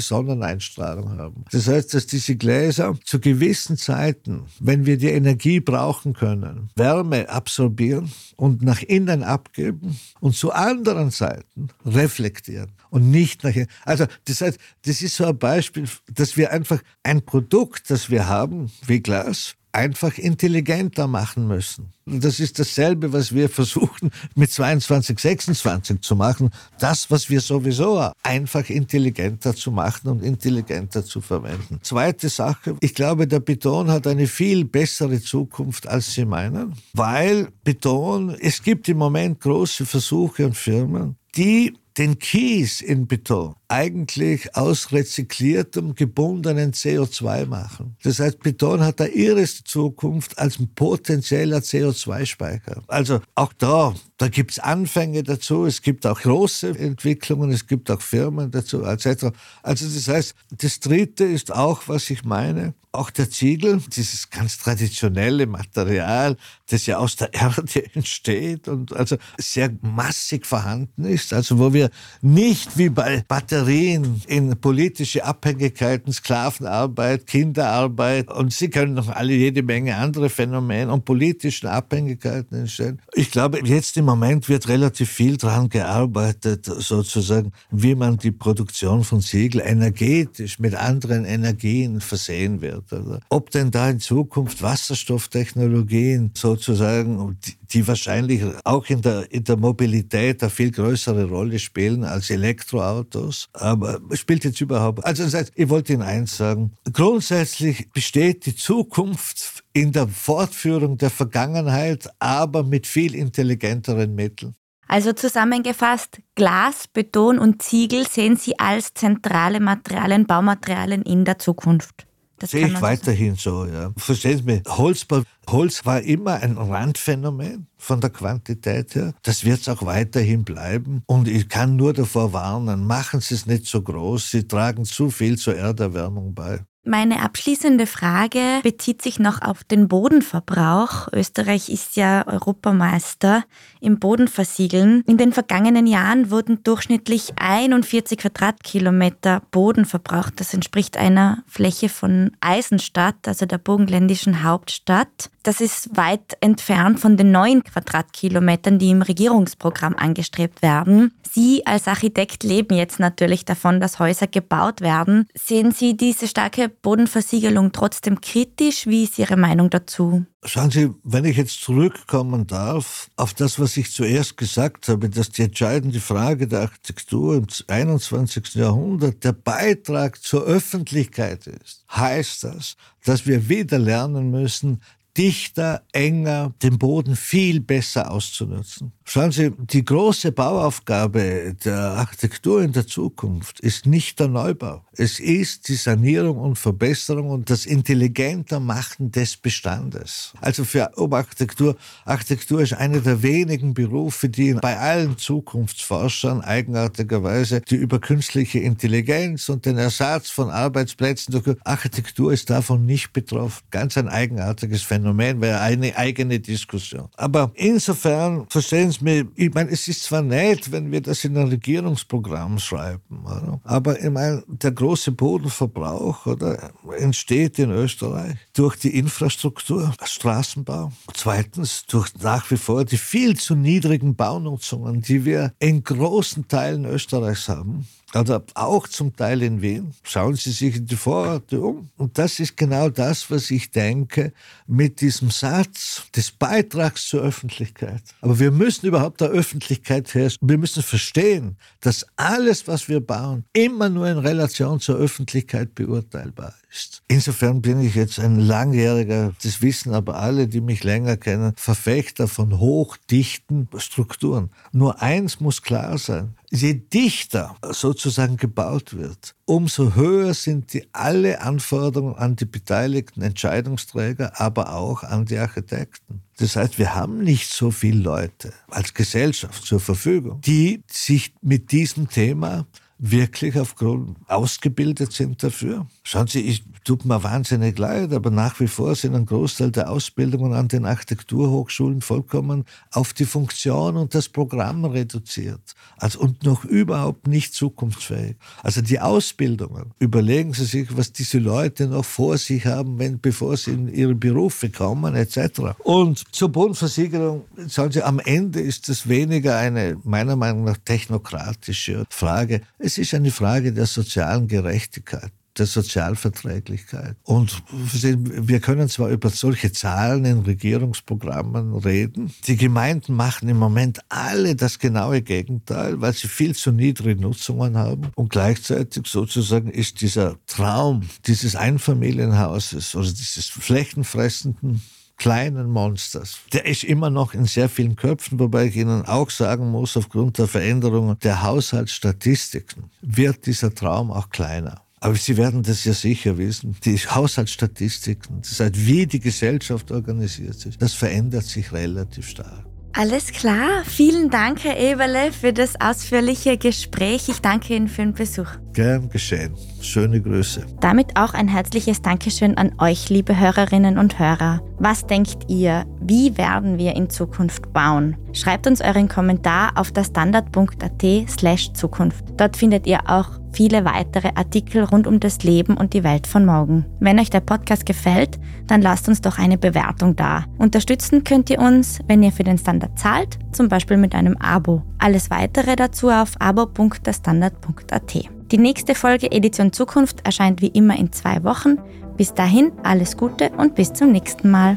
Sonneneinstrahlung 0.00 1.18
haben. 1.18 1.44
Das 1.50 1.66
heißt, 1.66 1.92
dass 1.92 2.06
diese 2.06 2.36
Gläser 2.36 2.96
zu 3.04 3.18
gewissen 3.18 3.76
Zeiten, 3.76 4.44
wenn 4.60 4.86
wir 4.86 4.96
die 4.96 5.10
Energie 5.10 5.58
brauchen 5.58 6.12
können, 6.12 6.70
Wärme 6.76 7.28
absorbieren 7.28 8.12
und 8.36 8.62
nach 8.62 8.82
innen 8.82 9.24
abgeben 9.24 9.98
und 10.20 10.36
zu 10.36 10.52
anderen 10.52 11.10
Seiten 11.16 11.68
reflektieren 11.84 12.72
und 12.90 13.10
nicht 13.10 13.44
nach 13.44 13.54
Also 13.84 14.06
das 14.24 14.40
heißt, 14.40 14.58
das 14.84 15.02
ist 15.02 15.16
so 15.16 15.26
ein 15.26 15.38
Beispiel, 15.38 15.88
dass 16.12 16.36
wir 16.36 16.52
einfach 16.52 16.80
ein 17.02 17.24
Produkt, 17.24 17.90
das 17.90 18.10
wir 18.10 18.28
haben, 18.28 18.70
wie 18.86 19.00
Glas, 19.00 19.56
einfach 19.76 20.16
intelligenter 20.16 21.06
machen 21.06 21.46
müssen. 21.46 21.92
Das 22.06 22.40
ist 22.40 22.58
dasselbe, 22.58 23.12
was 23.12 23.34
wir 23.34 23.50
versuchen 23.50 24.10
mit 24.34 24.50
22, 24.50 25.18
26 25.18 26.00
zu 26.00 26.16
machen. 26.16 26.50
Das, 26.78 27.10
was 27.10 27.28
wir 27.28 27.42
sowieso 27.42 28.10
einfach 28.22 28.70
intelligenter 28.70 29.54
zu 29.54 29.70
machen 29.70 30.08
und 30.08 30.22
intelligenter 30.22 31.04
zu 31.04 31.20
verwenden. 31.20 31.78
Zweite 31.82 32.30
Sache, 32.30 32.76
ich 32.80 32.94
glaube, 32.94 33.26
der 33.26 33.40
Beton 33.40 33.90
hat 33.90 34.06
eine 34.06 34.26
viel 34.26 34.64
bessere 34.64 35.20
Zukunft, 35.20 35.86
als 35.86 36.14
Sie 36.14 36.24
meinen, 36.24 36.74
weil 36.94 37.48
Beton, 37.62 38.30
es 38.40 38.62
gibt 38.62 38.88
im 38.88 38.96
Moment 38.96 39.40
große 39.40 39.84
Versuche 39.84 40.46
und 40.46 40.56
Firmen, 40.56 41.16
die 41.36 41.74
den 41.98 42.18
Kies 42.18 42.80
in 42.80 43.06
Beton 43.06 43.54
eigentlich 43.68 44.54
aus 44.54 44.92
rezykliertem, 44.92 45.94
gebundenen 45.94 46.72
CO2 46.72 47.46
machen. 47.46 47.96
Das 48.02 48.20
heißt, 48.20 48.40
Beton 48.40 48.80
hat 48.82 49.00
da 49.00 49.06
ihre 49.06 49.44
Zukunft 49.44 50.38
als 50.38 50.58
potenzieller 50.74 51.58
CO2-Speicher. 51.58 52.82
Also 52.86 53.20
auch 53.34 53.52
da, 53.54 53.94
da 54.18 54.28
gibt's 54.28 54.58
Anfänge 54.58 55.22
dazu, 55.22 55.66
es 55.66 55.82
gibt 55.82 56.06
auch 56.06 56.20
große 56.20 56.78
Entwicklungen, 56.78 57.50
es 57.50 57.66
gibt 57.66 57.90
auch 57.90 58.00
Firmen 58.00 58.50
dazu, 58.50 58.84
etc. 58.84 59.26
Also 59.62 59.86
das 59.86 60.08
heißt, 60.08 60.34
das 60.58 60.80
Dritte 60.80 61.24
ist 61.24 61.52
auch, 61.52 61.82
was 61.86 62.10
ich 62.10 62.24
meine, 62.24 62.74
auch 62.98 63.10
der 63.10 63.30
Ziegel, 63.30 63.80
dieses 63.94 64.30
ganz 64.30 64.58
traditionelle 64.58 65.46
Material, 65.46 66.36
das 66.68 66.86
ja 66.86 66.98
aus 66.98 67.16
der 67.16 67.32
Erde 67.34 67.84
entsteht 67.94 68.68
und 68.68 68.94
also 68.94 69.16
sehr 69.38 69.70
massig 69.82 70.46
vorhanden 70.46 71.04
ist, 71.04 71.32
also 71.32 71.58
wo 71.58 71.72
wir 71.72 71.90
nicht 72.22 72.76
wie 72.78 72.88
bei 72.88 73.24
Batterien 73.28 74.22
in 74.26 74.58
politische 74.60 75.24
Abhängigkeiten, 75.24 76.12
Sklavenarbeit, 76.12 77.26
Kinderarbeit 77.26 78.30
und 78.30 78.52
Sie 78.52 78.68
können 78.70 78.94
noch 78.94 79.08
alle 79.08 79.34
jede 79.34 79.62
Menge 79.62 79.96
andere 79.96 80.28
Phänomene 80.28 80.92
und 80.92 81.04
politischen 81.04 81.66
Abhängigkeiten 81.66 82.58
entstehen. 82.58 83.00
Ich 83.14 83.30
glaube, 83.30 83.60
jetzt 83.64 83.96
im 83.96 84.04
Moment 84.04 84.48
wird 84.48 84.68
relativ 84.68 85.10
viel 85.10 85.36
daran 85.36 85.68
gearbeitet, 85.68 86.64
sozusagen, 86.64 87.52
wie 87.70 87.94
man 87.94 88.16
die 88.16 88.32
Produktion 88.32 89.04
von 89.04 89.20
Ziegel 89.20 89.60
energetisch 89.64 90.58
mit 90.58 90.74
anderen 90.74 91.24
Energien 91.24 92.00
versehen 92.00 92.60
wird. 92.60 92.85
Also, 92.92 93.18
ob 93.28 93.50
denn 93.50 93.70
da 93.70 93.90
in 93.90 94.00
Zukunft 94.00 94.62
Wasserstofftechnologien 94.62 96.32
sozusagen, 96.34 97.38
die, 97.70 97.86
wahrscheinlich 97.86 98.42
auch 98.64 98.88
in 98.88 99.02
der, 99.02 99.30
in 99.30 99.44
der 99.44 99.56
Mobilität 99.56 100.42
eine 100.42 100.50
viel 100.50 100.70
größere 100.70 101.24
Rolle 101.24 101.58
spielen 101.58 102.04
als 102.04 102.30
Elektroautos. 102.30 103.48
Aber 103.52 104.00
spielt 104.12 104.44
jetzt 104.44 104.60
überhaupt. 104.60 105.04
Also 105.04 105.24
ich 105.54 105.68
wollte 105.68 105.92
Ihnen 105.92 106.02
eins 106.02 106.36
sagen. 106.36 106.72
Grundsätzlich 106.92 107.90
besteht 107.92 108.46
die 108.46 108.56
Zukunft 108.56 109.64
in 109.72 109.92
der 109.92 110.08
Fortführung 110.08 110.96
der 110.96 111.10
Vergangenheit, 111.10 112.08
aber 112.18 112.62
mit 112.62 112.86
viel 112.86 113.14
intelligenteren 113.14 114.14
Mitteln. 114.14 114.54
Also 114.88 115.12
zusammengefasst, 115.12 116.20
Glas, 116.36 116.86
Beton 116.86 117.38
und 117.38 117.60
Ziegel 117.62 118.06
sehen 118.06 118.36
Sie 118.36 118.58
als 118.58 118.94
zentrale 118.94 119.60
Materialien, 119.60 120.26
Baumaterialien 120.26 121.02
in 121.02 121.24
der 121.24 121.38
Zukunft. 121.38 122.05
Das 122.38 122.50
sehe 122.50 122.66
ich 122.66 122.82
weiterhin 122.82 123.36
so, 123.36 123.64
ja. 123.66 123.92
Verstehen 123.96 124.38
Sie 124.38 124.44
mich? 124.44 124.62
Holzbau, 124.66 125.22
Holz 125.48 125.86
war 125.86 126.02
immer 126.02 126.34
ein 126.34 126.58
Randphänomen 126.58 127.66
von 127.78 128.00
der 128.00 128.10
Quantität 128.10 128.94
her. 128.94 129.14
Das 129.22 129.44
wird 129.44 129.60
es 129.60 129.68
auch 129.68 129.84
weiterhin 129.84 130.44
bleiben. 130.44 131.02
Und 131.06 131.28
ich 131.28 131.48
kann 131.48 131.76
nur 131.76 131.92
davor 131.92 132.32
warnen, 132.32 132.86
machen 132.86 133.20
Sie 133.20 133.34
es 133.34 133.46
nicht 133.46 133.66
so 133.66 133.80
groß. 133.80 134.30
Sie 134.30 134.46
tragen 134.46 134.84
zu 134.84 135.10
viel 135.10 135.38
zur 135.38 135.56
Erderwärmung 135.56 136.34
bei. 136.34 136.60
Meine 136.88 137.24
abschließende 137.24 137.84
Frage 137.84 138.60
bezieht 138.62 139.02
sich 139.02 139.18
noch 139.18 139.42
auf 139.42 139.64
den 139.64 139.88
Bodenverbrauch. 139.88 141.08
Österreich 141.12 141.68
ist 141.68 141.96
ja 141.96 142.24
Europameister 142.28 143.42
im 143.80 143.98
Bodenversiegeln. 143.98 145.02
In 145.04 145.16
den 145.16 145.32
vergangenen 145.32 145.88
Jahren 145.88 146.30
wurden 146.30 146.62
durchschnittlich 146.62 147.32
41 147.40 148.18
Quadratkilometer 148.18 149.42
Boden 149.50 149.84
verbraucht. 149.84 150.34
Das 150.36 150.54
entspricht 150.54 150.96
einer 150.96 151.42
Fläche 151.48 151.88
von 151.88 152.30
Eisenstadt, 152.40 153.26
also 153.26 153.46
der 153.46 153.58
burgenländischen 153.58 154.44
Hauptstadt. 154.44 155.30
Das 155.46 155.60
ist 155.60 155.96
weit 155.96 156.36
entfernt 156.40 156.98
von 156.98 157.16
den 157.16 157.30
neun 157.30 157.62
Quadratkilometern, 157.62 158.80
die 158.80 158.90
im 158.90 159.02
Regierungsprogramm 159.02 159.94
angestrebt 159.94 160.60
werden. 160.60 161.12
Sie 161.22 161.64
als 161.64 161.86
Architekt 161.86 162.42
leben 162.42 162.76
jetzt 162.76 162.98
natürlich 162.98 163.44
davon, 163.44 163.78
dass 163.78 164.00
Häuser 164.00 164.26
gebaut 164.26 164.80
werden. 164.80 165.28
Sehen 165.38 165.70
Sie 165.70 165.96
diese 165.96 166.26
starke 166.26 166.68
Bodenversiegelung 166.68 167.70
trotzdem 167.70 168.20
kritisch? 168.20 168.88
Wie 168.88 169.04
ist 169.04 169.20
Ihre 169.20 169.36
Meinung 169.36 169.70
dazu? 169.70 170.26
Schauen 170.44 170.70
Sie, 170.70 170.90
wenn 171.04 171.24
ich 171.24 171.36
jetzt 171.36 171.60
zurückkommen 171.60 172.46
darf 172.46 173.10
auf 173.16 173.34
das, 173.34 173.60
was 173.60 173.76
ich 173.76 173.92
zuerst 173.92 174.36
gesagt 174.36 174.88
habe, 174.88 175.08
dass 175.08 175.30
die 175.30 175.42
entscheidende 175.42 176.00
Frage 176.00 176.48
der 176.48 176.62
Architektur 176.62 177.36
im 177.36 177.46
21. 177.68 178.54
Jahrhundert 178.54 179.22
der 179.22 179.32
Beitrag 179.32 180.22
zur 180.22 180.42
Öffentlichkeit 180.44 181.46
ist, 181.46 181.84
heißt 181.90 182.44
das, 182.44 182.76
dass 183.04 183.26
wir 183.26 183.48
wieder 183.48 183.78
lernen 183.78 184.30
müssen, 184.30 184.80
dichter, 185.16 185.82
enger, 185.92 186.54
den 186.62 186.78
Boden 186.78 187.16
viel 187.16 187.60
besser 187.60 188.10
auszunutzen. 188.10 188.92
Schauen 189.08 189.30
Sie, 189.30 189.52
die 189.56 189.84
große 189.84 190.32
Bauaufgabe 190.32 191.54
der 191.64 191.78
Architektur 191.78 192.60
in 192.60 192.72
der 192.72 192.88
Zukunft 192.88 193.60
ist 193.60 193.86
nicht 193.86 194.18
der 194.18 194.26
Neubau. 194.26 194.82
Es 194.96 195.20
ist 195.20 195.68
die 195.68 195.76
Sanierung 195.76 196.38
und 196.38 196.58
Verbesserung 196.58 197.30
und 197.30 197.48
das 197.48 197.66
intelligenter 197.66 198.58
Machen 198.58 199.12
des 199.12 199.36
Bestandes. 199.36 200.32
Also 200.40 200.64
für 200.64 200.90
Oberarchitektur, 200.96 201.76
Architektur 202.04 202.62
ist 202.62 202.72
einer 202.72 202.98
der 202.98 203.22
wenigen 203.22 203.74
Berufe, 203.74 204.28
die 204.28 204.54
bei 204.54 204.76
allen 204.76 205.16
Zukunftsforschern 205.16 206.40
eigenartigerweise 206.40 207.60
die 207.60 207.76
über 207.76 208.00
künstliche 208.00 208.58
Intelligenz 208.58 209.48
und 209.48 209.66
den 209.66 209.78
Ersatz 209.78 210.30
von 210.30 210.50
Arbeitsplätzen 210.50 211.30
durch 211.30 211.56
Architektur 211.62 212.32
ist 212.32 212.50
davon 212.50 212.84
nicht 212.84 213.12
betroffen. 213.12 213.62
Ganz 213.70 213.96
ein 213.96 214.08
eigenartiges 214.08 214.82
Phänomen, 214.82 215.40
wäre 215.40 215.60
eine 215.60 215.96
eigene 215.96 216.40
Diskussion. 216.40 217.08
Aber 217.16 217.52
insofern 217.54 218.46
verstehen 218.48 218.90
Sie 218.90 218.95
es 218.96 219.00
mir, 219.00 219.26
ich 219.34 219.52
meine, 219.52 219.70
es 219.70 219.88
ist 219.88 220.04
zwar 220.04 220.22
nett, 220.22 220.72
wenn 220.72 220.90
wir 220.90 221.00
das 221.00 221.24
in 221.24 221.36
ein 221.36 221.48
Regierungsprogramm 221.48 222.58
schreiben, 222.58 223.24
oder? 223.24 223.60
aber 223.64 224.02
ich 224.02 224.10
meine, 224.10 224.42
der 224.46 224.72
große 224.72 225.12
Bodenverbrauch 225.12 226.26
oder, 226.26 226.70
entsteht 226.98 227.58
in 227.58 227.70
Österreich 227.70 228.36
durch 228.54 228.76
die 228.76 228.96
Infrastruktur, 228.96 229.92
Straßenbau. 230.02 230.92
Zweitens 231.14 231.86
durch 231.86 232.10
nach 232.20 232.50
wie 232.50 232.56
vor 232.56 232.84
die 232.84 232.96
viel 232.96 233.36
zu 233.36 233.54
niedrigen 233.54 234.16
Baunutzungen, 234.16 235.02
die 235.02 235.24
wir 235.24 235.52
in 235.58 235.84
großen 235.84 236.48
Teilen 236.48 236.84
Österreichs 236.84 237.48
haben. 237.48 237.86
Oder 238.14 238.42
auch 238.54 238.86
zum 238.88 239.14
Teil 239.14 239.42
in 239.42 239.60
Wien. 239.60 239.92
Schauen 240.02 240.36
Sie 240.36 240.52
sich 240.52 240.76
in 240.76 240.86
die 240.86 240.96
Vororte 240.96 241.60
um. 241.60 241.90
Und 241.96 242.16
das 242.18 242.38
ist 242.38 242.56
genau 242.56 242.88
das, 242.88 243.30
was 243.30 243.50
ich 243.50 243.70
denke 243.70 244.32
mit 244.66 245.00
diesem 245.00 245.30
Satz 245.30 246.02
des 246.14 246.30
Beitrags 246.30 247.06
zur 247.08 247.22
Öffentlichkeit. 247.22 248.02
Aber 248.20 248.38
wir 248.38 248.50
müssen 248.50 248.86
überhaupt 248.86 249.20
der 249.20 249.28
Öffentlichkeit 249.28 250.14
herrschen. 250.14 250.48
Wir 250.48 250.58
müssen 250.58 250.82
verstehen, 250.82 251.56
dass 251.80 252.06
alles, 252.16 252.68
was 252.68 252.88
wir 252.88 253.00
bauen, 253.00 253.44
immer 253.52 253.88
nur 253.88 254.08
in 254.08 254.18
Relation 254.18 254.80
zur 254.80 254.96
Öffentlichkeit 254.96 255.74
beurteilbar 255.74 256.54
ist. 256.70 257.02
Insofern 257.08 257.60
bin 257.60 257.80
ich 257.80 257.94
jetzt 257.94 258.18
ein 258.18 258.38
langjähriger, 258.38 259.32
das 259.42 259.62
wissen 259.62 259.94
aber 259.94 260.16
alle, 260.16 260.46
die 260.46 260.60
mich 260.60 260.84
länger 260.84 261.16
kennen, 261.16 261.52
Verfechter 261.56 262.28
von 262.28 262.58
hochdichten 262.58 263.68
Strukturen. 263.78 264.50
Nur 264.72 265.02
eins 265.02 265.40
muss 265.40 265.62
klar 265.62 265.98
sein. 265.98 266.34
Je 266.56 266.72
dichter 266.72 267.54
sozusagen 267.70 268.38
gebaut 268.38 268.96
wird, 268.96 269.34
umso 269.44 269.94
höher 269.94 270.32
sind 270.32 270.72
die 270.72 270.86
alle 270.92 271.42
Anforderungen 271.42 272.14
an 272.14 272.34
die 272.34 272.46
beteiligten 272.46 273.20
Entscheidungsträger, 273.20 274.40
aber 274.40 274.72
auch 274.72 275.02
an 275.02 275.26
die 275.26 275.36
Architekten. 275.36 276.22
Das 276.38 276.56
heißt, 276.56 276.78
wir 276.78 276.94
haben 276.94 277.22
nicht 277.22 277.50
so 277.50 277.70
viele 277.70 278.00
Leute 278.00 278.54
als 278.68 278.94
Gesellschaft 278.94 279.66
zur 279.66 279.80
Verfügung, 279.80 280.40
die 280.40 280.82
sich 280.90 281.34
mit 281.42 281.72
diesem 281.72 282.08
Thema 282.08 282.66
wirklich 282.98 283.58
aufgrund 283.58 284.16
ausgebildet 284.26 285.12
sind 285.12 285.42
dafür. 285.42 285.86
Schauen 286.04 286.26
Sie, 286.26 286.40
ich 286.40 286.64
tut 286.86 287.04
mir 287.04 287.22
wahnsinnig 287.22 287.78
leid, 287.78 288.12
aber 288.12 288.30
nach 288.30 288.60
wie 288.60 288.68
vor 288.68 288.94
sind 288.94 289.14
ein 289.14 289.26
Großteil 289.26 289.72
der 289.72 289.90
Ausbildungen 289.90 290.52
an 290.52 290.68
den 290.68 290.86
Architekturhochschulen 290.86 292.00
vollkommen 292.00 292.64
auf 292.92 293.12
die 293.12 293.24
Funktion 293.24 293.96
und 293.96 294.14
das 294.14 294.28
Programm 294.28 294.84
reduziert. 294.84 295.74
Also 295.96 296.20
und 296.20 296.44
noch 296.44 296.64
überhaupt 296.64 297.26
nicht 297.26 297.54
zukunftsfähig. 297.54 298.36
Also 298.62 298.82
die 298.82 299.00
Ausbildungen, 299.00 299.92
überlegen 299.98 300.52
Sie 300.52 300.64
sich, 300.64 300.96
was 300.96 301.12
diese 301.12 301.38
Leute 301.38 301.88
noch 301.88 302.04
vor 302.04 302.38
sich 302.38 302.64
haben, 302.66 302.98
wenn, 303.00 303.20
bevor 303.20 303.56
sie 303.56 303.72
in 303.72 303.88
ihre 303.88 304.14
Berufe 304.14 304.70
kommen, 304.70 305.16
etc. 305.16 305.60
Und 305.82 306.22
zur 306.30 306.50
Bodenversiegelung, 306.50 307.44
sagen 307.66 307.90
Sie, 307.90 308.02
am 308.02 308.20
Ende 308.20 308.60
ist 308.60 308.88
das 308.88 309.08
weniger 309.08 309.58
eine, 309.58 309.98
meiner 310.04 310.36
Meinung 310.36 310.64
nach, 310.64 310.76
technokratische 310.84 312.04
Frage. 312.10 312.60
Es 312.78 312.96
ist 312.96 313.12
eine 313.12 313.32
Frage 313.32 313.72
der 313.72 313.86
sozialen 313.86 314.46
Gerechtigkeit 314.46 315.32
der 315.58 315.66
Sozialverträglichkeit. 315.66 317.16
Und 317.24 317.62
wir 317.72 318.60
können 318.60 318.88
zwar 318.88 319.08
über 319.08 319.30
solche 319.30 319.72
Zahlen 319.72 320.24
in 320.24 320.40
Regierungsprogrammen 320.40 321.74
reden, 321.76 322.32
die 322.46 322.56
Gemeinden 322.56 323.14
machen 323.14 323.48
im 323.48 323.58
Moment 323.58 324.00
alle 324.08 324.56
das 324.56 324.78
genaue 324.78 325.22
Gegenteil, 325.22 326.00
weil 326.00 326.12
sie 326.12 326.28
viel 326.28 326.54
zu 326.54 326.72
niedrige 326.72 327.20
Nutzungen 327.20 327.76
haben. 327.76 328.08
Und 328.14 328.30
gleichzeitig 328.30 329.06
sozusagen 329.06 329.70
ist 329.70 330.00
dieser 330.00 330.36
Traum 330.46 331.02
dieses 331.26 331.56
Einfamilienhauses 331.56 332.94
oder 332.94 333.08
dieses 333.08 333.48
flächenfressenden 333.48 334.82
kleinen 335.16 335.70
Monsters. 335.70 336.40
Der 336.52 336.66
ist 336.66 336.84
immer 336.84 337.10
noch 337.10 337.34
in 337.34 337.46
sehr 337.46 337.68
vielen 337.68 337.96
Köpfen, 337.96 338.38
wobei 338.38 338.66
ich 338.66 338.76
Ihnen 338.76 339.06
auch 339.06 339.30
sagen 339.30 339.70
muss, 339.70 339.96
aufgrund 339.96 340.38
der 340.38 340.46
Veränderungen 340.46 341.18
der 341.20 341.42
Haushaltsstatistiken 341.42 342.90
wird 343.00 343.46
dieser 343.46 343.74
Traum 343.74 344.10
auch 344.10 344.28
kleiner. 344.28 344.82
Aber 345.00 345.14
Sie 345.14 345.36
werden 345.36 345.62
das 345.62 345.84
ja 345.84 345.92
sicher 345.92 346.38
wissen. 346.38 346.76
Die 346.84 346.96
Haushaltsstatistiken, 346.96 348.40
das 348.40 348.60
heißt, 348.60 348.86
wie 348.86 349.06
die 349.06 349.20
Gesellschaft 349.20 349.92
organisiert 349.92 350.64
ist, 350.64 350.80
das 350.80 350.94
verändert 350.94 351.44
sich 351.44 351.72
relativ 351.72 352.28
stark. 352.28 352.64
Alles 352.98 353.30
klar. 353.30 353.84
Vielen 353.84 354.30
Dank, 354.30 354.64
Herr 354.64 354.78
Eberle, 354.78 355.30
für 355.30 355.52
das 355.52 355.78
ausführliche 355.78 356.56
Gespräch. 356.56 357.28
Ich 357.28 357.40
danke 357.42 357.76
Ihnen 357.76 357.88
für 357.88 358.00
den 358.00 358.14
Besuch. 358.14 358.48
Gern 358.72 359.10
geschehen. 359.10 359.54
Schöne 359.82 360.18
Grüße. 360.22 360.64
Damit 360.80 361.14
auch 361.18 361.34
ein 361.34 361.46
herzliches 361.46 362.00
Dankeschön 362.00 362.56
an 362.56 362.72
euch, 362.78 363.10
liebe 363.10 363.38
Hörerinnen 363.38 363.98
und 363.98 364.18
Hörer. 364.18 364.62
Was 364.78 365.06
denkt 365.06 365.50
ihr? 365.50 365.84
Wie 366.00 366.38
werden 366.38 366.78
wir 366.78 366.96
in 366.96 367.10
Zukunft 367.10 367.70
bauen? 367.74 368.16
Schreibt 368.32 368.66
uns 368.66 368.80
euren 368.80 369.08
Kommentar 369.08 369.72
auf 369.76 369.92
der 369.92 370.04
standard.at 370.04 371.28
slash 371.28 371.74
Zukunft. 371.74 372.24
Dort 372.38 372.56
findet 372.56 372.86
ihr 372.86 373.10
auch 373.10 373.38
viele 373.56 373.86
weitere 373.86 374.32
Artikel 374.34 374.84
rund 374.84 375.06
um 375.06 375.18
das 375.18 375.42
Leben 375.42 375.78
und 375.78 375.94
die 375.94 376.04
Welt 376.04 376.26
von 376.26 376.44
morgen. 376.44 376.84
Wenn 377.00 377.18
euch 377.18 377.30
der 377.30 377.40
Podcast 377.40 377.86
gefällt, 377.86 378.38
dann 378.66 378.82
lasst 378.82 379.08
uns 379.08 379.22
doch 379.22 379.38
eine 379.38 379.56
Bewertung 379.56 380.14
da. 380.14 380.44
Unterstützen 380.58 381.24
könnt 381.24 381.48
ihr 381.48 381.58
uns, 381.58 382.00
wenn 382.06 382.22
ihr 382.22 382.32
für 382.32 382.44
den 382.44 382.58
Standard 382.58 382.98
zahlt, 382.98 383.38
zum 383.52 383.70
Beispiel 383.70 383.96
mit 383.96 384.14
einem 384.14 384.36
Abo. 384.36 384.82
Alles 384.98 385.30
weitere 385.30 385.74
dazu 385.74 386.10
auf 386.10 386.34
abo.derstandard.at. 386.38 388.28
Die 388.52 388.58
nächste 388.58 388.94
Folge 388.94 389.32
Edition 389.32 389.72
Zukunft 389.72 390.26
erscheint 390.26 390.60
wie 390.60 390.68
immer 390.68 390.98
in 390.98 391.10
zwei 391.12 391.42
Wochen. 391.42 391.78
Bis 392.18 392.34
dahin 392.34 392.72
alles 392.82 393.16
Gute 393.16 393.50
und 393.56 393.74
bis 393.74 393.92
zum 393.94 394.12
nächsten 394.12 394.50
Mal. 394.50 394.76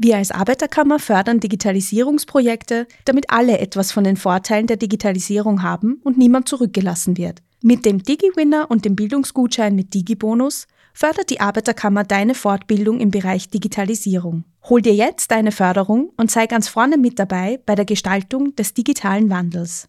Wir 0.00 0.16
als 0.16 0.30
Arbeiterkammer 0.30 1.00
fördern 1.00 1.40
Digitalisierungsprojekte, 1.40 2.86
damit 3.04 3.30
alle 3.30 3.58
etwas 3.58 3.90
von 3.90 4.04
den 4.04 4.16
Vorteilen 4.16 4.68
der 4.68 4.76
Digitalisierung 4.76 5.64
haben 5.64 6.00
und 6.04 6.16
niemand 6.16 6.48
zurückgelassen 6.48 7.16
wird. 7.16 7.42
Mit 7.62 7.84
dem 7.84 8.00
DigiWinner 8.04 8.70
und 8.70 8.84
dem 8.84 8.94
Bildungsgutschein 8.94 9.74
mit 9.74 9.94
DigiBonus 9.94 10.68
fördert 10.94 11.30
die 11.30 11.40
Arbeiterkammer 11.40 12.04
deine 12.04 12.36
Fortbildung 12.36 13.00
im 13.00 13.10
Bereich 13.10 13.50
Digitalisierung. 13.50 14.44
Hol 14.68 14.82
dir 14.82 14.94
jetzt 14.94 15.32
deine 15.32 15.50
Förderung 15.50 16.12
und 16.16 16.30
sei 16.30 16.46
ganz 16.46 16.68
vorne 16.68 16.96
mit 16.96 17.18
dabei 17.18 17.58
bei 17.66 17.74
der 17.74 17.84
Gestaltung 17.84 18.54
des 18.54 18.74
digitalen 18.74 19.30
Wandels. 19.30 19.88